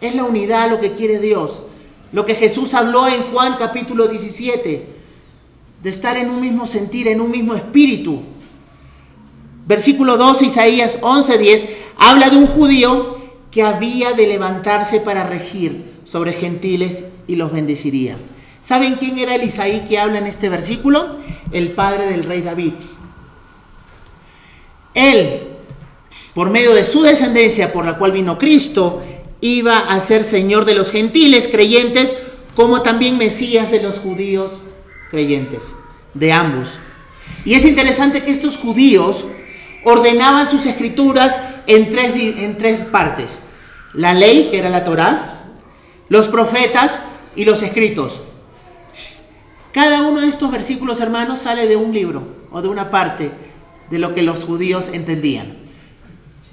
Es 0.00 0.14
la 0.14 0.24
unidad 0.24 0.70
lo 0.70 0.80
que 0.80 0.92
quiere 0.92 1.18
Dios. 1.18 1.60
Lo 2.12 2.24
que 2.24 2.34
Jesús 2.34 2.74
habló 2.74 3.06
en 3.06 3.22
Juan 3.24 3.56
capítulo 3.58 4.08
17, 4.08 4.86
de 5.82 5.90
estar 5.90 6.16
en 6.16 6.30
un 6.30 6.40
mismo 6.40 6.66
sentir, 6.66 7.08
en 7.08 7.20
un 7.20 7.30
mismo 7.30 7.54
espíritu. 7.54 8.22
Versículo 9.66 10.16
12, 10.16 10.46
Isaías 10.46 10.98
11:10, 11.02 11.66
habla 11.98 12.30
de 12.30 12.36
un 12.36 12.46
judío 12.46 13.18
que 13.50 13.62
había 13.62 14.12
de 14.12 14.26
levantarse 14.26 15.00
para 15.00 15.24
regir 15.24 15.98
sobre 16.04 16.32
gentiles 16.32 17.04
y 17.26 17.36
los 17.36 17.52
bendeciría. 17.52 18.16
¿Saben 18.60 18.94
quién 18.94 19.18
era 19.18 19.34
el 19.34 19.44
Isaí 19.44 19.84
que 19.88 19.98
habla 19.98 20.18
en 20.18 20.26
este 20.26 20.48
versículo? 20.48 21.16
El 21.52 21.72
padre 21.72 22.06
del 22.06 22.24
rey 22.24 22.40
David. 22.40 22.72
Él, 24.94 25.42
por 26.34 26.50
medio 26.50 26.74
de 26.74 26.84
su 26.84 27.02
descendencia 27.02 27.72
por 27.72 27.84
la 27.84 27.98
cual 27.98 28.12
vino 28.12 28.38
Cristo, 28.38 29.02
iba 29.40 29.78
a 29.78 30.00
ser 30.00 30.24
Señor 30.24 30.64
de 30.64 30.74
los 30.74 30.90
gentiles 30.90 31.48
creyentes, 31.48 32.14
como 32.54 32.82
también 32.82 33.18
Mesías 33.18 33.70
de 33.70 33.82
los 33.82 33.98
judíos 33.98 34.62
creyentes, 35.10 35.74
de 36.14 36.32
ambos. 36.32 36.70
Y 37.44 37.54
es 37.54 37.64
interesante 37.64 38.22
que 38.22 38.30
estos 38.30 38.56
judíos 38.56 39.24
ordenaban 39.84 40.50
sus 40.50 40.66
escrituras 40.66 41.38
en 41.66 41.90
tres, 41.90 42.12
en 42.14 42.58
tres 42.58 42.80
partes. 42.80 43.38
La 43.94 44.12
ley, 44.12 44.48
que 44.50 44.58
era 44.58 44.70
la 44.70 44.84
Torá, 44.84 45.44
los 46.08 46.28
profetas 46.28 46.98
y 47.36 47.44
los 47.44 47.62
escritos. 47.62 48.22
Cada 49.72 50.02
uno 50.02 50.20
de 50.20 50.28
estos 50.28 50.50
versículos, 50.50 51.00
hermanos, 51.00 51.40
sale 51.40 51.66
de 51.66 51.76
un 51.76 51.92
libro 51.92 52.26
o 52.50 52.60
de 52.62 52.68
una 52.68 52.90
parte 52.90 53.30
de 53.90 53.98
lo 53.98 54.14
que 54.14 54.22
los 54.22 54.44
judíos 54.44 54.88
entendían. 54.92 55.67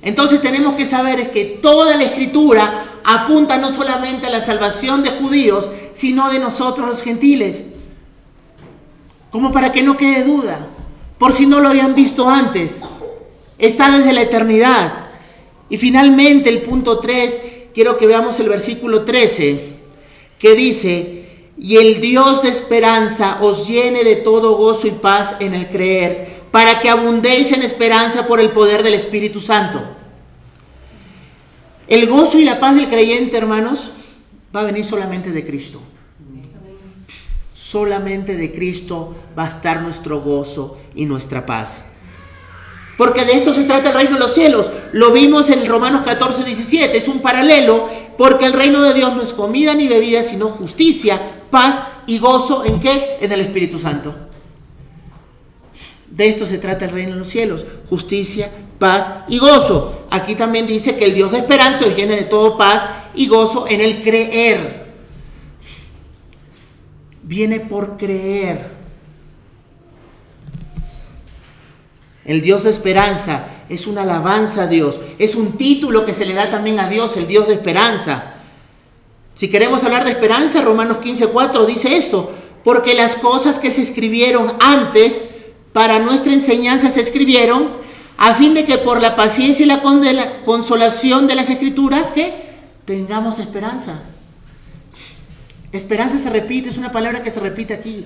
Entonces 0.05 0.39
tenemos 0.39 0.75
que 0.75 0.85
saber 0.85 1.19
es 1.19 1.29
que 1.29 1.43
toda 1.45 1.97
la 1.97 2.03
escritura 2.03 2.99
apunta 3.03 3.57
no 3.57 3.73
solamente 3.73 4.27
a 4.27 4.29
la 4.29 4.39
salvación 4.39 5.01
de 5.01 5.09
judíos, 5.09 5.71
sino 5.93 6.29
de 6.31 6.37
nosotros 6.37 6.87
los 6.87 7.01
gentiles. 7.01 7.65
Como 9.31 9.51
para 9.51 9.71
que 9.71 9.81
no 9.81 9.97
quede 9.97 10.23
duda, 10.23 10.59
por 11.17 11.33
si 11.33 11.47
no 11.47 11.59
lo 11.59 11.69
habían 11.69 11.95
visto 11.95 12.29
antes. 12.29 12.81
Está 13.57 13.97
desde 13.97 14.13
la 14.13 14.21
eternidad. 14.21 15.05
Y 15.69 15.79
finalmente 15.79 16.51
el 16.51 16.61
punto 16.61 16.99
3, 16.99 17.39
quiero 17.73 17.97
que 17.97 18.05
veamos 18.05 18.39
el 18.39 18.47
versículo 18.47 19.05
13, 19.05 19.73
que 20.37 20.53
dice, 20.53 21.49
y 21.57 21.77
el 21.77 21.99
Dios 21.99 22.43
de 22.43 22.49
esperanza 22.49 23.39
os 23.41 23.67
llene 23.67 24.03
de 24.03 24.17
todo 24.17 24.55
gozo 24.55 24.85
y 24.85 24.91
paz 24.91 25.37
en 25.39 25.55
el 25.55 25.67
creer 25.67 26.34
para 26.55 26.79
que 26.79 26.89
abundéis 26.89 27.51
en 27.51 27.63
esperanza 27.63 28.27
por 28.27 28.39
el 28.39 28.51
poder 28.51 28.81
del 28.81 28.93
Espíritu 28.93 29.41
Santo. 29.41 29.83
El 31.85 32.07
gozo 32.07 32.39
y 32.39 32.45
la 32.45 32.61
paz 32.61 32.77
del 32.77 32.87
creyente, 32.87 33.35
hermanos, 33.35 33.91
va 34.55 34.61
a 34.61 34.63
venir 34.63 34.85
solamente 34.85 35.33
de 35.33 35.45
Cristo. 35.45 35.81
Solamente 37.53 38.37
de 38.37 38.53
Cristo 38.53 39.13
va 39.37 39.43
a 39.43 39.47
estar 39.49 39.81
nuestro 39.81 40.21
gozo 40.21 40.77
y 40.95 41.05
nuestra 41.05 41.45
paz. 41.45 41.83
Porque 42.97 43.25
de 43.25 43.33
esto 43.33 43.53
se 43.53 43.65
trata 43.65 43.89
el 43.89 43.95
reino 43.95 44.13
de 44.13 44.19
los 44.19 44.33
cielos. 44.33 44.71
Lo 44.93 45.11
vimos 45.11 45.49
en 45.49 45.67
Romanos 45.67 46.03
14, 46.05 46.45
17. 46.45 46.97
Es 46.97 47.09
un 47.09 47.19
paralelo 47.19 47.89
porque 48.17 48.45
el 48.45 48.53
reino 48.53 48.81
de 48.81 48.93
Dios 48.93 49.13
no 49.13 49.23
es 49.23 49.33
comida 49.33 49.73
ni 49.73 49.89
bebida, 49.89 50.23
sino 50.23 50.47
justicia, 50.47 51.19
paz 51.49 51.81
y 52.07 52.17
gozo. 52.17 52.63
¿En 52.63 52.79
qué? 52.79 53.17
En 53.19 53.29
el 53.33 53.41
Espíritu 53.41 53.77
Santo. 53.77 54.24
De 56.15 56.29
esto 56.29 56.45
se 56.45 56.59
trata 56.59 56.85
el 56.85 56.91
reino 56.91 57.11
de 57.11 57.19
los 57.19 57.27
cielos, 57.27 57.65
justicia, 57.89 58.49
paz 58.79 59.11
y 59.27 59.37
gozo. 59.37 60.05
Aquí 60.09 60.35
también 60.35 60.65
dice 60.65 60.95
que 60.95 61.05
el 61.05 61.13
Dios 61.13 61.31
de 61.33 61.39
esperanza 61.39 61.85
os 61.85 61.95
llene 61.95 62.15
de 62.15 62.23
todo 62.23 62.57
paz 62.57 62.85
y 63.15 63.27
gozo 63.27 63.67
en 63.67 63.81
el 63.81 64.01
creer. 64.01 64.85
Viene 67.21 67.59
por 67.59 67.97
creer. 67.97 68.75
El 72.23 72.41
Dios 72.41 72.63
de 72.63 72.69
esperanza 72.69 73.47
es 73.67 73.85
una 73.85 74.03
alabanza 74.03 74.63
a 74.63 74.67
Dios, 74.67 74.99
es 75.19 75.35
un 75.35 75.57
título 75.57 76.05
que 76.05 76.13
se 76.13 76.25
le 76.25 76.33
da 76.33 76.49
también 76.49 76.79
a 76.79 76.87
Dios, 76.87 77.17
el 77.17 77.27
Dios 77.27 77.47
de 77.47 77.53
esperanza. 77.55 78.35
Si 79.35 79.49
queremos 79.49 79.83
hablar 79.83 80.05
de 80.05 80.11
esperanza, 80.11 80.61
Romanos 80.61 80.97
15:4 81.03 81.65
dice 81.65 81.97
eso, 81.97 82.31
porque 82.63 82.95
las 82.95 83.15
cosas 83.15 83.59
que 83.59 83.69
se 83.69 83.81
escribieron 83.81 84.53
antes 84.61 85.21
para 85.75 85.99
nuestra 85.99 86.31
enseñanza 86.31 86.87
se 86.87 87.01
escribieron 87.01 87.67
a 88.17 88.33
fin 88.35 88.53
de 88.53 88.63
que 88.63 88.77
por 88.77 89.01
la 89.01 89.13
paciencia 89.13 89.65
y 89.65 89.67
la 89.67 89.81
consolación 90.45 91.27
de 91.27 91.35
las 91.35 91.49
escrituras 91.49 92.11
que 92.11 92.33
tengamos 92.85 93.39
esperanza. 93.39 94.01
Esperanza 95.73 96.17
se 96.17 96.29
repite, 96.29 96.69
es 96.69 96.77
una 96.77 96.93
palabra 96.93 97.21
que 97.21 97.29
se 97.29 97.41
repite 97.41 97.73
aquí. 97.73 98.05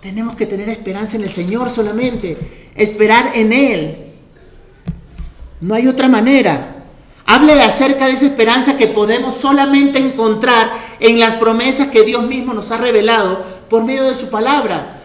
Tenemos 0.00 0.36
que 0.36 0.46
tener 0.46 0.68
esperanza 0.68 1.16
en 1.16 1.24
el 1.24 1.30
Señor 1.30 1.68
solamente, 1.68 2.38
esperar 2.76 3.32
en 3.34 3.52
Él. 3.52 3.96
No 5.60 5.74
hay 5.74 5.88
otra 5.88 6.06
manera. 6.06 6.76
Hable 7.26 7.60
acerca 7.60 8.06
de 8.06 8.12
esa 8.12 8.26
esperanza 8.26 8.76
que 8.76 8.86
podemos 8.86 9.34
solamente 9.34 9.98
encontrar 9.98 10.70
en 11.00 11.18
las 11.18 11.34
promesas 11.34 11.88
que 11.88 12.04
Dios 12.04 12.24
mismo 12.28 12.54
nos 12.54 12.70
ha 12.70 12.76
revelado 12.76 13.44
por 13.68 13.82
medio 13.82 14.04
de 14.04 14.14
su 14.14 14.30
palabra. 14.30 15.00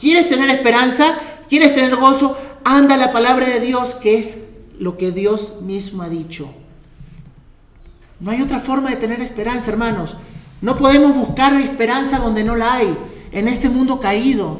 ¿Quieres 0.00 0.28
tener 0.28 0.50
esperanza? 0.50 1.16
¿Quieres 1.48 1.74
tener 1.74 1.96
gozo? 1.96 2.36
Anda 2.64 2.96
la 2.96 3.12
palabra 3.12 3.46
de 3.46 3.60
Dios, 3.60 3.94
que 3.94 4.18
es 4.18 4.48
lo 4.78 4.96
que 4.96 5.12
Dios 5.12 5.62
mismo 5.62 6.02
ha 6.02 6.08
dicho. 6.08 6.48
No 8.20 8.30
hay 8.30 8.42
otra 8.42 8.60
forma 8.60 8.90
de 8.90 8.96
tener 8.96 9.20
esperanza, 9.20 9.70
hermanos. 9.70 10.16
No 10.60 10.76
podemos 10.76 11.14
buscar 11.14 11.58
esperanza 11.60 12.18
donde 12.18 12.44
no 12.44 12.56
la 12.56 12.74
hay, 12.74 12.96
en 13.32 13.48
este 13.48 13.68
mundo 13.68 14.00
caído. 14.00 14.58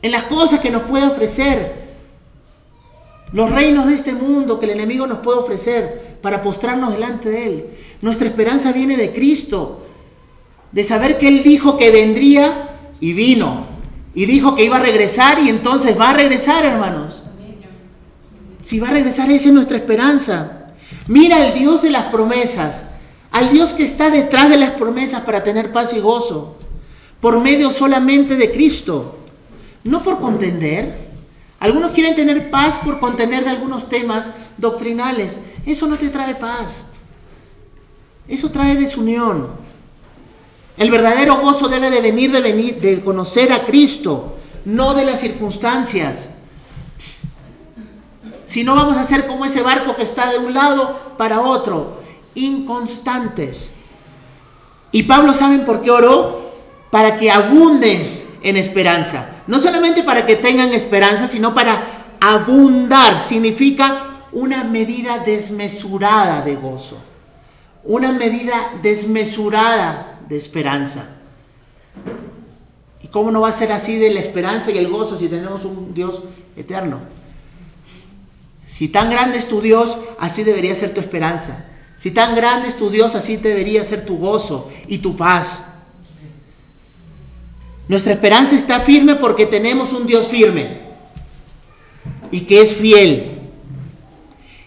en 0.00 0.12
las 0.12 0.24
cosas 0.24 0.60
que 0.60 0.70
nos 0.70 0.82
puede 0.82 1.06
ofrecer, 1.06 1.88
los 3.32 3.50
reinos 3.50 3.86
de 3.86 3.94
este 3.94 4.14
mundo 4.14 4.58
que 4.58 4.66
el 4.66 4.72
enemigo 4.72 5.06
nos 5.06 5.18
puede 5.18 5.38
ofrecer 5.38 6.18
para 6.22 6.40
postrarnos 6.40 6.92
delante 6.92 7.28
de 7.28 7.46
Él. 7.46 7.66
Nuestra 8.00 8.28
esperanza 8.28 8.72
viene 8.72 8.96
de 8.96 9.12
Cristo, 9.12 9.86
de 10.72 10.84
saber 10.84 11.18
que 11.18 11.28
Él 11.28 11.42
dijo 11.42 11.76
que 11.76 11.90
vendría 11.90 12.70
y 13.00 13.12
vino, 13.12 13.64
y 14.14 14.26
dijo 14.26 14.54
que 14.54 14.64
iba 14.64 14.76
a 14.76 14.80
regresar 14.80 15.38
y 15.40 15.48
entonces 15.48 15.98
va 15.98 16.10
a 16.10 16.14
regresar, 16.14 16.64
hermanos. 16.64 17.22
Si 18.62 18.80
va 18.80 18.88
a 18.88 18.92
regresar, 18.92 19.30
esa 19.30 19.48
es 19.48 19.54
nuestra 19.54 19.76
esperanza. 19.76 20.72
Mira 21.06 21.36
al 21.36 21.54
Dios 21.54 21.82
de 21.82 21.90
las 21.90 22.06
promesas, 22.06 22.84
al 23.30 23.52
Dios 23.52 23.70
que 23.70 23.84
está 23.84 24.10
detrás 24.10 24.50
de 24.50 24.56
las 24.56 24.70
promesas 24.72 25.22
para 25.22 25.44
tener 25.44 25.72
paz 25.72 25.92
y 25.92 26.00
gozo, 26.00 26.56
por 27.20 27.40
medio 27.40 27.70
solamente 27.70 28.36
de 28.36 28.50
Cristo, 28.50 29.18
no 29.84 30.02
por 30.02 30.20
contender. 30.20 31.08
Algunos 31.60 31.92
quieren 31.92 32.14
tener 32.14 32.50
paz 32.50 32.78
por 32.84 33.00
contender 33.00 33.44
de 33.44 33.50
algunos 33.50 33.88
temas 33.88 34.30
doctrinales. 34.56 35.40
Eso 35.66 35.86
no 35.86 35.96
te 35.96 36.08
trae 36.08 36.34
paz. 36.34 36.86
Eso 38.28 38.50
trae 38.50 38.76
desunión. 38.76 39.48
El 40.78 40.92
verdadero 40.92 41.38
gozo 41.38 41.68
debe 41.68 41.90
de 41.90 42.00
venir 42.00 42.30
de 42.30 42.40
venir 42.40 42.80
de 42.80 43.00
conocer 43.02 43.52
a 43.52 43.64
Cristo, 43.64 44.36
no 44.64 44.94
de 44.94 45.04
las 45.04 45.20
circunstancias. 45.20 46.28
Si 48.46 48.62
no 48.62 48.76
vamos 48.76 48.96
a 48.96 49.04
ser 49.04 49.26
como 49.26 49.44
ese 49.44 49.60
barco 49.60 49.96
que 49.96 50.04
está 50.04 50.30
de 50.30 50.38
un 50.38 50.54
lado 50.54 51.14
para 51.18 51.40
otro, 51.40 52.00
inconstantes. 52.34 53.72
Y 54.92 55.02
Pablo, 55.02 55.34
¿saben 55.34 55.64
por 55.64 55.82
qué 55.82 55.90
oró? 55.90 56.52
Para 56.90 57.16
que 57.16 57.30
abunden 57.30 58.24
en 58.42 58.56
esperanza. 58.56 59.42
No 59.48 59.58
solamente 59.58 60.04
para 60.04 60.24
que 60.24 60.36
tengan 60.36 60.72
esperanza, 60.72 61.26
sino 61.26 61.54
para 61.54 62.16
abundar. 62.20 63.20
Significa 63.20 64.22
una 64.32 64.64
medida 64.64 65.18
desmesurada 65.18 66.42
de 66.42 66.54
gozo. 66.54 66.98
Una 67.84 68.12
medida 68.12 68.54
desmesurada 68.80 70.17
de 70.28 70.36
esperanza. 70.36 71.06
¿Y 73.02 73.08
cómo 73.08 73.30
no 73.30 73.40
va 73.40 73.48
a 73.48 73.52
ser 73.52 73.72
así 73.72 73.98
de 73.98 74.10
la 74.10 74.20
esperanza 74.20 74.70
y 74.70 74.78
el 74.78 74.88
gozo 74.88 75.18
si 75.18 75.28
tenemos 75.28 75.64
un 75.64 75.94
Dios 75.94 76.22
eterno? 76.56 76.98
Si 78.66 78.88
tan 78.88 79.10
grande 79.10 79.38
es 79.38 79.48
tu 79.48 79.60
Dios, 79.60 79.96
así 80.18 80.44
debería 80.44 80.74
ser 80.74 80.92
tu 80.92 81.00
esperanza. 81.00 81.64
Si 81.96 82.10
tan 82.10 82.36
grande 82.36 82.68
es 82.68 82.76
tu 82.76 82.90
Dios, 82.90 83.14
así 83.14 83.36
debería 83.36 83.82
ser 83.82 84.04
tu 84.04 84.18
gozo 84.18 84.70
y 84.86 84.98
tu 84.98 85.16
paz. 85.16 85.62
Nuestra 87.88 88.12
esperanza 88.12 88.54
está 88.54 88.80
firme 88.80 89.16
porque 89.16 89.46
tenemos 89.46 89.92
un 89.94 90.06
Dios 90.06 90.28
firme 90.28 90.80
y 92.30 92.42
que 92.42 92.60
es 92.60 92.74
fiel. 92.74 93.37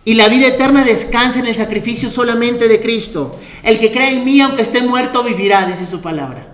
Y 0.04 0.16
la 0.16 0.28
vida 0.30 0.48
eterna 0.48 0.84
descansa 0.84 1.40
en 1.40 1.46
el 1.46 1.56
sacrificio 1.56 2.10
solamente 2.10 2.68
de 2.68 2.82
Cristo. 2.82 3.38
El 3.64 3.80
que 3.80 3.92
cree 3.92 4.14
en 4.14 4.26
mí, 4.26 4.42
aunque 4.42 4.64
esté 4.64 4.82
muerto, 4.82 5.24
vivirá, 5.24 5.66
dice 5.66 5.86
su 5.86 6.02
palabra. 6.02 6.54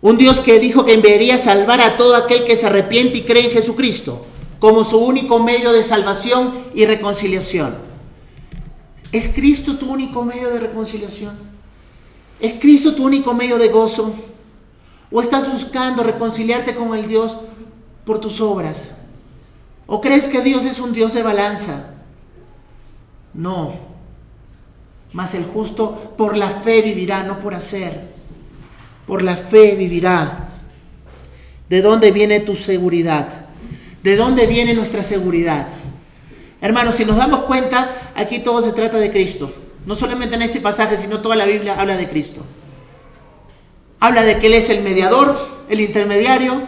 Un 0.00 0.16
Dios 0.16 0.40
que 0.40 0.58
dijo 0.58 0.86
que 0.86 0.94
enviaría 0.94 1.34
a 1.34 1.38
salvar 1.38 1.82
a 1.82 1.98
todo 1.98 2.16
aquel 2.16 2.44
que 2.44 2.56
se 2.56 2.66
arrepiente 2.66 3.18
y 3.18 3.22
cree 3.22 3.46
en 3.46 3.50
Jesucristo 3.50 4.26
como 4.60 4.84
su 4.84 4.98
único 4.98 5.38
medio 5.38 5.72
de 5.72 5.82
salvación 5.82 6.66
y 6.74 6.84
reconciliación. 6.84 7.74
¿Es 9.10 9.28
Cristo 9.28 9.76
tu 9.76 9.90
único 9.90 10.22
medio 10.22 10.50
de 10.50 10.60
reconciliación? 10.60 11.34
¿Es 12.38 12.60
Cristo 12.60 12.94
tu 12.94 13.04
único 13.04 13.34
medio 13.34 13.58
de 13.58 13.68
gozo? 13.68 14.14
¿O 15.10 15.20
estás 15.20 15.50
buscando 15.50 16.02
reconciliarte 16.02 16.74
con 16.74 16.96
el 16.96 17.08
Dios 17.08 17.36
por 18.04 18.20
tus 18.20 18.40
obras? 18.40 18.90
¿O 19.92 20.00
crees 20.00 20.28
que 20.28 20.40
Dios 20.40 20.64
es 20.66 20.78
un 20.78 20.92
Dios 20.92 21.14
de 21.14 21.24
balanza? 21.24 21.94
No. 23.34 23.74
Mas 25.12 25.34
el 25.34 25.42
justo 25.42 26.14
por 26.16 26.36
la 26.36 26.48
fe 26.48 26.80
vivirá, 26.80 27.24
no 27.24 27.40
por 27.40 27.54
hacer. 27.54 28.00
Por 29.04 29.20
la 29.22 29.36
fe 29.36 29.74
vivirá. 29.74 30.48
¿De 31.68 31.82
dónde 31.82 32.12
viene 32.12 32.38
tu 32.38 32.54
seguridad? 32.54 33.46
¿De 34.04 34.14
dónde 34.14 34.46
viene 34.46 34.74
nuestra 34.74 35.02
seguridad? 35.02 35.66
Hermanos, 36.60 36.94
si 36.94 37.04
nos 37.04 37.16
damos 37.16 37.42
cuenta, 37.42 38.12
aquí 38.14 38.38
todo 38.38 38.62
se 38.62 38.70
trata 38.70 38.96
de 38.98 39.10
Cristo. 39.10 39.52
No 39.86 39.96
solamente 39.96 40.36
en 40.36 40.42
este 40.42 40.60
pasaje, 40.60 40.96
sino 40.96 41.20
toda 41.20 41.34
la 41.34 41.46
Biblia 41.46 41.80
habla 41.80 41.96
de 41.96 42.08
Cristo. 42.08 42.42
Habla 43.98 44.22
de 44.22 44.38
que 44.38 44.46
Él 44.46 44.54
es 44.54 44.70
el 44.70 44.84
mediador, 44.84 45.48
el 45.68 45.80
intermediario, 45.80 46.62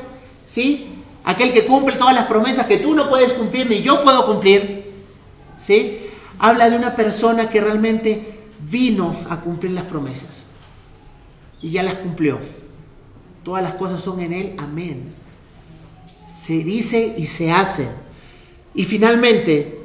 ¿sí? 0.44 1.01
Aquel 1.24 1.52
que 1.52 1.64
cumple 1.64 1.96
todas 1.96 2.14
las 2.14 2.26
promesas 2.26 2.66
que 2.66 2.78
tú 2.78 2.94
no 2.94 3.08
puedes 3.08 3.32
cumplir 3.32 3.68
ni 3.68 3.82
yo 3.82 4.02
puedo 4.02 4.26
cumplir, 4.26 4.92
¿sí? 5.62 5.98
Habla 6.38 6.70
de 6.70 6.76
una 6.76 6.96
persona 6.96 7.48
que 7.48 7.60
realmente 7.60 8.40
vino 8.60 9.16
a 9.28 9.40
cumplir 9.40 9.72
las 9.72 9.84
promesas 9.84 10.42
y 11.60 11.70
ya 11.70 11.82
las 11.82 11.94
cumplió. 11.94 12.38
Todas 13.44 13.62
las 13.62 13.74
cosas 13.74 14.00
son 14.00 14.20
en 14.20 14.32
Él, 14.32 14.54
amén 14.58 15.22
se 16.32 16.64
dice 16.64 17.14
y 17.16 17.26
se 17.26 17.52
hace. 17.52 17.88
Y 18.74 18.84
finalmente, 18.84 19.80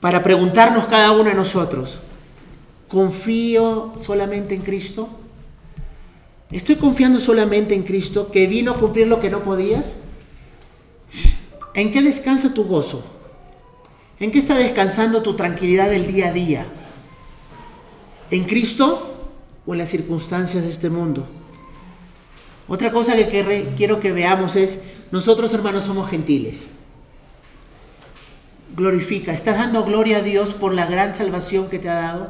para 0.00 0.22
preguntarnos 0.22 0.86
cada 0.86 1.12
uno 1.12 1.24
de 1.24 1.34
nosotros, 1.34 1.98
¿confío 2.88 3.92
solamente 3.98 4.54
en 4.54 4.62
Cristo? 4.62 5.08
¿Estoy 6.50 6.76
confiando 6.76 7.18
solamente 7.18 7.74
en 7.74 7.82
Cristo 7.82 8.30
que 8.30 8.46
vino 8.46 8.72
a 8.72 8.78
cumplir 8.78 9.08
lo 9.08 9.20
que 9.20 9.30
no 9.30 9.42
podías? 9.42 9.96
¿En 11.74 11.90
qué 11.90 12.02
descansa 12.02 12.54
tu 12.54 12.64
gozo? 12.64 13.04
¿En 14.20 14.30
qué 14.30 14.38
está 14.38 14.56
descansando 14.56 15.22
tu 15.22 15.34
tranquilidad 15.34 15.90
del 15.90 16.06
día 16.06 16.28
a 16.28 16.32
día? 16.32 16.66
¿En 18.30 18.44
Cristo 18.44 19.30
o 19.66 19.74
en 19.74 19.78
las 19.78 19.88
circunstancias 19.88 20.64
de 20.64 20.70
este 20.70 20.88
mundo? 20.88 21.26
Otra 22.68 22.92
cosa 22.92 23.16
que 23.16 23.72
quiero 23.76 24.00
que 24.00 24.12
veamos 24.12 24.56
es, 24.56 24.80
nosotros 25.10 25.52
hermanos 25.52 25.84
somos 25.84 26.08
gentiles. 26.08 26.66
Glorifica, 28.76 29.32
¿estás 29.32 29.56
dando 29.56 29.84
gloria 29.84 30.18
a 30.18 30.22
Dios 30.22 30.50
por 30.50 30.74
la 30.74 30.86
gran 30.86 31.12
salvación 31.12 31.68
que 31.68 31.78
te 31.78 31.88
ha 31.88 31.94
dado? 31.94 32.28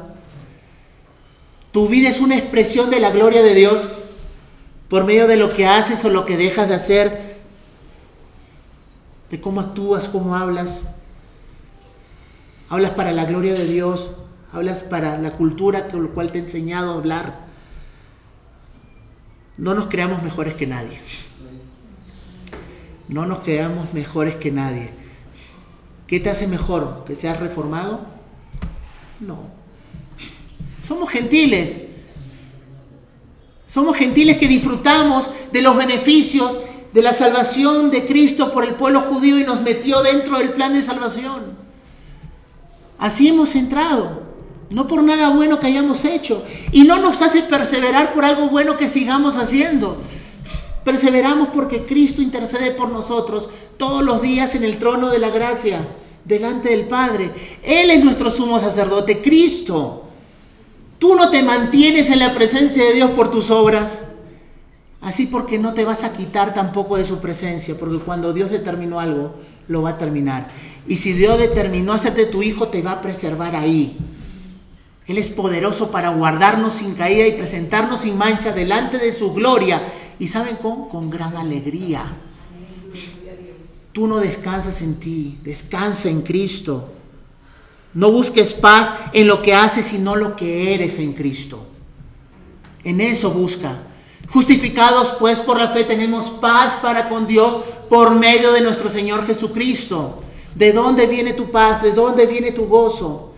Tu 1.71 1.87
vida 1.87 2.09
es 2.09 2.19
una 2.19 2.37
expresión 2.37 2.89
de 2.89 2.99
la 2.99 3.11
gloria 3.11 3.43
de 3.43 3.53
Dios 3.53 3.89
por 4.89 5.05
medio 5.05 5.27
de 5.27 5.35
lo 5.35 5.53
que 5.53 5.67
haces 5.67 6.03
o 6.05 6.09
lo 6.09 6.25
que 6.25 6.37
dejas 6.37 6.69
de 6.69 6.75
hacer, 6.75 7.37
de 9.29 9.41
cómo 9.41 9.59
actúas, 9.61 10.07
cómo 10.07 10.35
hablas. 10.35 10.83
Hablas 12.69 12.91
para 12.91 13.11
la 13.11 13.25
gloria 13.25 13.53
de 13.53 13.65
Dios, 13.65 14.15
hablas 14.51 14.79
para 14.79 15.17
la 15.17 15.31
cultura 15.33 15.87
con 15.87 16.03
la 16.03 16.09
cual 16.11 16.31
te 16.31 16.37
he 16.37 16.41
enseñado 16.41 16.91
a 16.91 16.95
hablar. 16.95 17.47
No 19.57 19.73
nos 19.73 19.87
creamos 19.87 20.21
mejores 20.23 20.53
que 20.53 20.67
nadie. 20.67 20.99
No 23.07 23.25
nos 23.25 23.39
creamos 23.39 23.93
mejores 23.93 24.35
que 24.35 24.51
nadie. 24.51 24.91
¿Qué 26.07 26.19
te 26.19 26.29
hace 26.29 26.47
mejor? 26.47 27.03
¿Que 27.05 27.15
seas 27.15 27.39
reformado? 27.39 28.01
No. 29.19 29.49
Somos 30.87 31.09
gentiles. 31.09 31.81
Somos 33.67 33.95
gentiles 33.95 34.37
que 34.37 34.47
disfrutamos 34.47 35.29
de 35.51 35.61
los 35.61 35.77
beneficios 35.77 36.57
de 36.93 37.01
la 37.03 37.13
salvación 37.13 37.91
de 37.91 38.07
Cristo 38.07 38.51
por 38.51 38.63
el 38.63 38.73
pueblo 38.73 39.01
judío 39.01 39.37
y 39.37 39.43
nos 39.43 39.61
metió 39.61 40.01
dentro 40.01 40.39
del 40.39 40.53
plan 40.53 40.73
de 40.73 40.81
salvación. 40.81 41.55
Así 42.97 43.27
hemos 43.27 43.53
entrado 43.53 44.27
no 44.69 44.87
por 44.87 45.01
nada 45.03 45.29
bueno 45.29 45.59
que 45.59 45.67
hayamos 45.67 46.03
hecho. 46.05 46.43
Y 46.71 46.83
no 46.83 46.97
nos 46.99 47.21
hace 47.21 47.43
perseverar 47.43 48.13
por 48.13 48.25
algo 48.25 48.49
bueno 48.49 48.77
que 48.77 48.87
sigamos 48.87 49.37
haciendo. 49.37 49.97
Perseveramos 50.83 51.49
porque 51.53 51.85
Cristo 51.85 52.21
intercede 52.21 52.71
por 52.71 52.89
nosotros 52.89 53.49
todos 53.77 54.03
los 54.03 54.21
días 54.21 54.55
en 54.55 54.63
el 54.63 54.77
trono 54.77 55.09
de 55.09 55.19
la 55.19 55.29
gracia, 55.29 55.79
delante 56.25 56.69
del 56.69 56.87
Padre. 56.87 57.31
Él 57.63 57.89
es 57.91 58.03
nuestro 58.03 58.29
sumo 58.29 58.59
sacerdote, 58.59 59.21
Cristo. 59.21 60.06
Tú 60.99 61.15
no 61.15 61.29
te 61.29 61.43
mantienes 61.43 62.09
en 62.09 62.19
la 62.19 62.33
presencia 62.33 62.83
de 62.83 62.93
Dios 62.93 63.11
por 63.11 63.29
tus 63.29 63.51
obras. 63.51 63.99
Así 65.01 65.27
porque 65.27 65.59
no 65.59 65.73
te 65.73 65.85
vas 65.85 66.03
a 66.03 66.13
quitar 66.13 66.53
tampoco 66.53 66.97
de 66.97 67.05
su 67.05 67.19
presencia, 67.19 67.75
porque 67.79 67.99
cuando 67.99 68.33
Dios 68.33 68.49
determinó 68.49 68.99
algo, 68.99 69.35
lo 69.67 69.83
va 69.83 69.91
a 69.91 69.97
terminar. 69.97 70.47
Y 70.87 70.97
si 70.97 71.13
Dios 71.13 71.37
determinó 71.37 71.93
hacerte 71.93 72.25
tu 72.25 72.41
hijo, 72.41 72.69
te 72.69 72.81
va 72.81 72.93
a 72.93 73.01
preservar 73.01 73.55
ahí. 73.55 73.97
Él 75.05 75.17
es 75.17 75.29
poderoso 75.29 75.91
para 75.91 76.09
guardarnos 76.09 76.73
sin 76.73 76.93
caída 76.93 77.27
y 77.27 77.33
presentarnos 77.33 78.01
sin 78.01 78.17
mancha 78.17 78.51
delante 78.51 78.97
de 78.97 79.11
su 79.11 79.33
gloria. 79.33 79.81
¿Y 80.19 80.27
saben 80.27 80.57
con? 80.57 80.89
Con 80.89 81.09
gran 81.09 81.37
alegría. 81.37 82.03
Tú 83.93 84.07
no 84.07 84.17
descansas 84.17 84.81
en 84.81 84.95
ti, 84.95 85.37
descansa 85.43 86.09
en 86.09 86.21
Cristo. 86.21 86.96
No 87.97 88.11
busques 88.11 88.53
paz 88.53 88.93
en 89.11 89.25
lo 89.25 89.41
que 89.41 89.55
haces, 89.55 89.87
sino 89.87 90.15
lo 90.15 90.35
que 90.35 90.75
eres 90.75 90.99
en 90.99 91.13
Cristo. 91.13 91.65
En 92.83 93.01
eso 93.01 93.31
busca. 93.31 93.75
Justificados 94.29 95.15
pues 95.17 95.39
por 95.39 95.57
la 95.57 95.69
fe 95.69 95.83
tenemos 95.83 96.29
paz 96.39 96.75
para 96.79 97.09
con 97.09 97.25
Dios 97.25 97.59
por 97.89 98.13
medio 98.13 98.51
de 98.53 98.61
nuestro 98.61 98.87
Señor 98.87 99.25
Jesucristo. 99.25 100.21
¿De 100.53 100.73
dónde 100.73 101.07
viene 101.07 101.33
tu 101.33 101.49
paz? 101.49 101.81
¿De 101.81 101.91
dónde 101.91 102.27
viene 102.27 102.51
tu 102.51 102.67
gozo? 102.67 103.33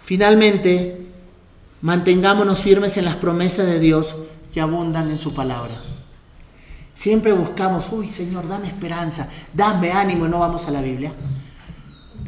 Finalmente, 0.00 1.08
mantengámonos 1.82 2.60
firmes 2.60 2.96
en 2.96 3.04
las 3.04 3.16
promesas 3.16 3.66
de 3.66 3.78
Dios 3.78 4.14
que 4.54 4.62
abundan 4.62 5.10
en 5.10 5.18
su 5.18 5.34
palabra. 5.34 5.74
Siempre 6.94 7.32
buscamos, 7.32 7.84
uy 7.92 8.08
Señor, 8.08 8.48
dame 8.48 8.68
esperanza, 8.68 9.28
dame 9.52 9.92
ánimo 9.92 10.26
no 10.26 10.38
vamos 10.38 10.66
a 10.68 10.70
la 10.70 10.80
Biblia. 10.80 11.12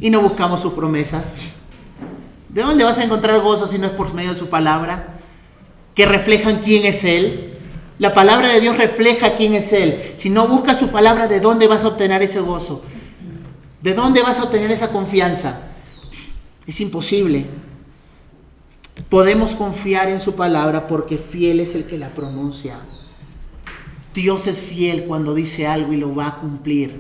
Y 0.01 0.11
no 0.11 0.21
buscamos 0.21 0.63
sus 0.63 0.73
promesas. 0.73 1.35
¿De 2.49 2.63
dónde 2.63 2.85
vas 2.85 2.99
a 2.99 3.05
encontrar 3.05 3.41
gozo 3.41 3.67
si 3.67 3.79
no 3.79 3.87
es 3.87 3.93
por 3.93 4.15
medio 4.15 4.31
de 4.31 4.37
su 4.37 4.49
palabra? 4.49 5.19
Que 5.95 6.07
reflejan 6.07 6.61
quién 6.61 6.85
es 6.85 7.05
Él. 7.05 7.55
La 7.99 8.15
palabra 8.15 8.49
de 8.49 8.61
Dios 8.61 8.77
refleja 8.77 9.35
quién 9.35 9.55
es 9.55 9.73
Él. 9.73 10.13
Si 10.17 10.31
no 10.31 10.47
buscas 10.47 10.79
su 10.79 10.89
palabra, 10.89 11.27
¿de 11.27 11.41
dónde 11.41 11.67
vas 11.67 11.85
a 11.85 11.89
obtener 11.89 12.23
ese 12.23 12.41
gozo? 12.41 12.83
¿De 13.83 13.95
dónde 13.95 14.23
vas 14.23 14.39
a 14.39 14.45
obtener 14.45 14.71
esa 14.71 14.91
confianza? 14.91 15.61
Es 16.67 16.81
imposible. 16.81 17.47
Podemos 19.09 19.55
confiar 19.55 20.09
en 20.09 20.21
su 20.21 20.35
palabra 20.35 20.87
porque 20.87 21.19
fiel 21.19 21.61
es 21.61 21.75
el 21.75 21.85
que 21.85 21.99
la 21.99 22.15
pronuncia. 22.15 22.79
Dios 24.15 24.47
es 24.47 24.61
fiel 24.61 25.05
cuando 25.05 25.35
dice 25.35 25.67
algo 25.67 25.93
y 25.93 25.97
lo 25.97 26.15
va 26.15 26.29
a 26.29 26.37
cumplir. 26.37 26.97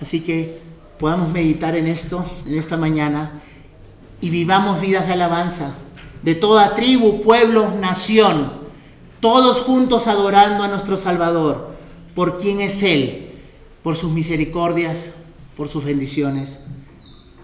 Así 0.00 0.20
que 0.20 0.60
podamos 0.98 1.28
meditar 1.28 1.76
en 1.76 1.86
esto, 1.86 2.24
en 2.46 2.56
esta 2.56 2.76
mañana, 2.76 3.40
y 4.20 4.30
vivamos 4.30 4.80
vidas 4.80 5.06
de 5.06 5.12
alabanza, 5.12 5.74
de 6.22 6.34
toda 6.34 6.74
tribu, 6.74 7.22
pueblo, 7.22 7.72
nación, 7.80 8.52
todos 9.20 9.60
juntos 9.60 10.06
adorando 10.06 10.64
a 10.64 10.68
nuestro 10.68 10.96
Salvador, 10.96 11.76
por 12.14 12.38
quien 12.38 12.60
es 12.60 12.82
Él, 12.82 13.30
por 13.82 13.96
sus 13.96 14.10
misericordias, 14.10 15.10
por 15.56 15.68
sus 15.68 15.84
bendiciones. 15.84 16.60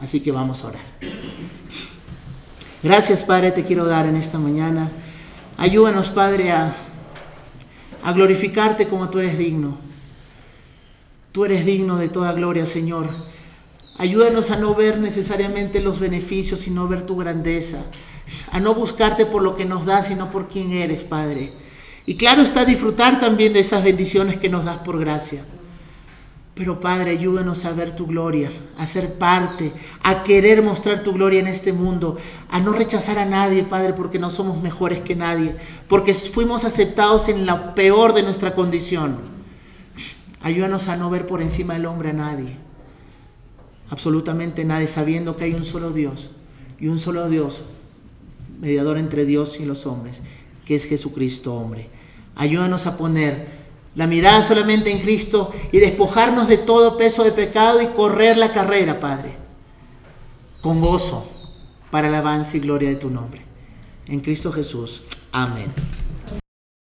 Así 0.00 0.20
que 0.20 0.32
vamos 0.32 0.64
a 0.64 0.68
orar. 0.68 0.82
Gracias 2.82 3.24
Padre, 3.24 3.52
te 3.52 3.64
quiero 3.64 3.86
dar 3.86 4.06
en 4.06 4.16
esta 4.16 4.38
mañana. 4.38 4.90
Ayúdanos 5.56 6.08
Padre 6.08 6.52
a 6.52 6.74
a 8.04 8.12
glorificarte 8.12 8.86
como 8.86 9.08
tú 9.08 9.18
eres 9.18 9.38
digno. 9.38 9.78
Tú 11.32 11.46
eres 11.46 11.64
digno 11.64 11.96
de 11.96 12.10
toda 12.10 12.32
gloria, 12.32 12.66
Señor. 12.66 13.08
Ayúdanos 13.96 14.50
a 14.50 14.56
no 14.56 14.74
ver 14.74 14.98
necesariamente 14.98 15.80
los 15.80 16.00
beneficios, 16.00 16.60
sino 16.60 16.88
ver 16.88 17.02
tu 17.02 17.16
grandeza. 17.16 17.84
A 18.50 18.58
no 18.58 18.74
buscarte 18.74 19.26
por 19.26 19.42
lo 19.42 19.54
que 19.54 19.64
nos 19.64 19.86
das, 19.86 20.08
sino 20.08 20.30
por 20.30 20.48
quién 20.48 20.72
eres, 20.72 21.02
Padre. 21.04 21.52
Y 22.06 22.16
claro 22.16 22.42
está 22.42 22.64
disfrutar 22.64 23.18
también 23.18 23.52
de 23.52 23.60
esas 23.60 23.84
bendiciones 23.84 24.36
que 24.36 24.48
nos 24.48 24.64
das 24.64 24.78
por 24.78 24.98
gracia. 24.98 25.44
Pero 26.54 26.78
Padre, 26.78 27.10
ayúdanos 27.10 27.64
a 27.64 27.72
ver 27.72 27.96
tu 27.96 28.06
gloria, 28.06 28.48
a 28.78 28.86
ser 28.86 29.14
parte, 29.14 29.72
a 30.02 30.22
querer 30.22 30.62
mostrar 30.62 31.02
tu 31.02 31.12
gloria 31.12 31.40
en 31.40 31.48
este 31.48 31.72
mundo, 31.72 32.16
a 32.48 32.60
no 32.60 32.72
rechazar 32.72 33.18
a 33.18 33.24
nadie, 33.24 33.64
Padre, 33.64 33.92
porque 33.92 34.20
no 34.20 34.30
somos 34.30 34.62
mejores 34.62 35.00
que 35.00 35.16
nadie, 35.16 35.56
porque 35.88 36.14
fuimos 36.14 36.64
aceptados 36.64 37.28
en 37.28 37.44
la 37.44 37.74
peor 37.74 38.12
de 38.14 38.22
nuestra 38.22 38.54
condición. 38.54 39.18
Ayúdanos 40.42 40.86
a 40.88 40.96
no 40.96 41.10
ver 41.10 41.26
por 41.26 41.42
encima 41.42 41.74
del 41.74 41.86
hombre 41.86 42.10
a 42.10 42.12
nadie, 42.12 42.56
absolutamente 43.90 44.64
nadie, 44.64 44.88
sabiendo 44.88 45.36
que 45.36 45.44
hay 45.44 45.54
un 45.54 45.64
solo 45.64 45.92
Dios 45.92 46.30
y 46.78 46.88
un 46.88 46.98
solo 46.98 47.28
Dios, 47.28 47.62
mediador 48.60 48.98
entre 48.98 49.24
Dios 49.24 49.60
y 49.60 49.64
los 49.64 49.86
hombres, 49.86 50.22
que 50.64 50.74
es 50.74 50.84
Jesucristo 50.84 51.54
hombre. 51.54 51.88
Ayúdanos 52.36 52.86
a 52.86 52.96
poner 52.96 53.64
la 53.94 54.06
mirada 54.06 54.42
solamente 54.42 54.90
en 54.90 55.00
Cristo 55.00 55.52
y 55.70 55.78
despojarnos 55.78 56.48
de 56.48 56.58
todo 56.58 56.96
peso 56.96 57.22
de 57.24 57.32
pecado 57.32 57.80
y 57.80 57.86
correr 57.88 58.36
la 58.36 58.52
carrera, 58.52 58.98
Padre, 58.98 59.32
con 60.60 60.80
gozo 60.80 61.30
para 61.90 62.08
el 62.08 62.14
avance 62.14 62.56
y 62.56 62.60
gloria 62.60 62.88
de 62.88 62.96
tu 62.96 63.10
nombre. 63.10 63.42
En 64.06 64.20
Cristo 64.20 64.50
Jesús. 64.50 65.04
Amén. 65.30 65.72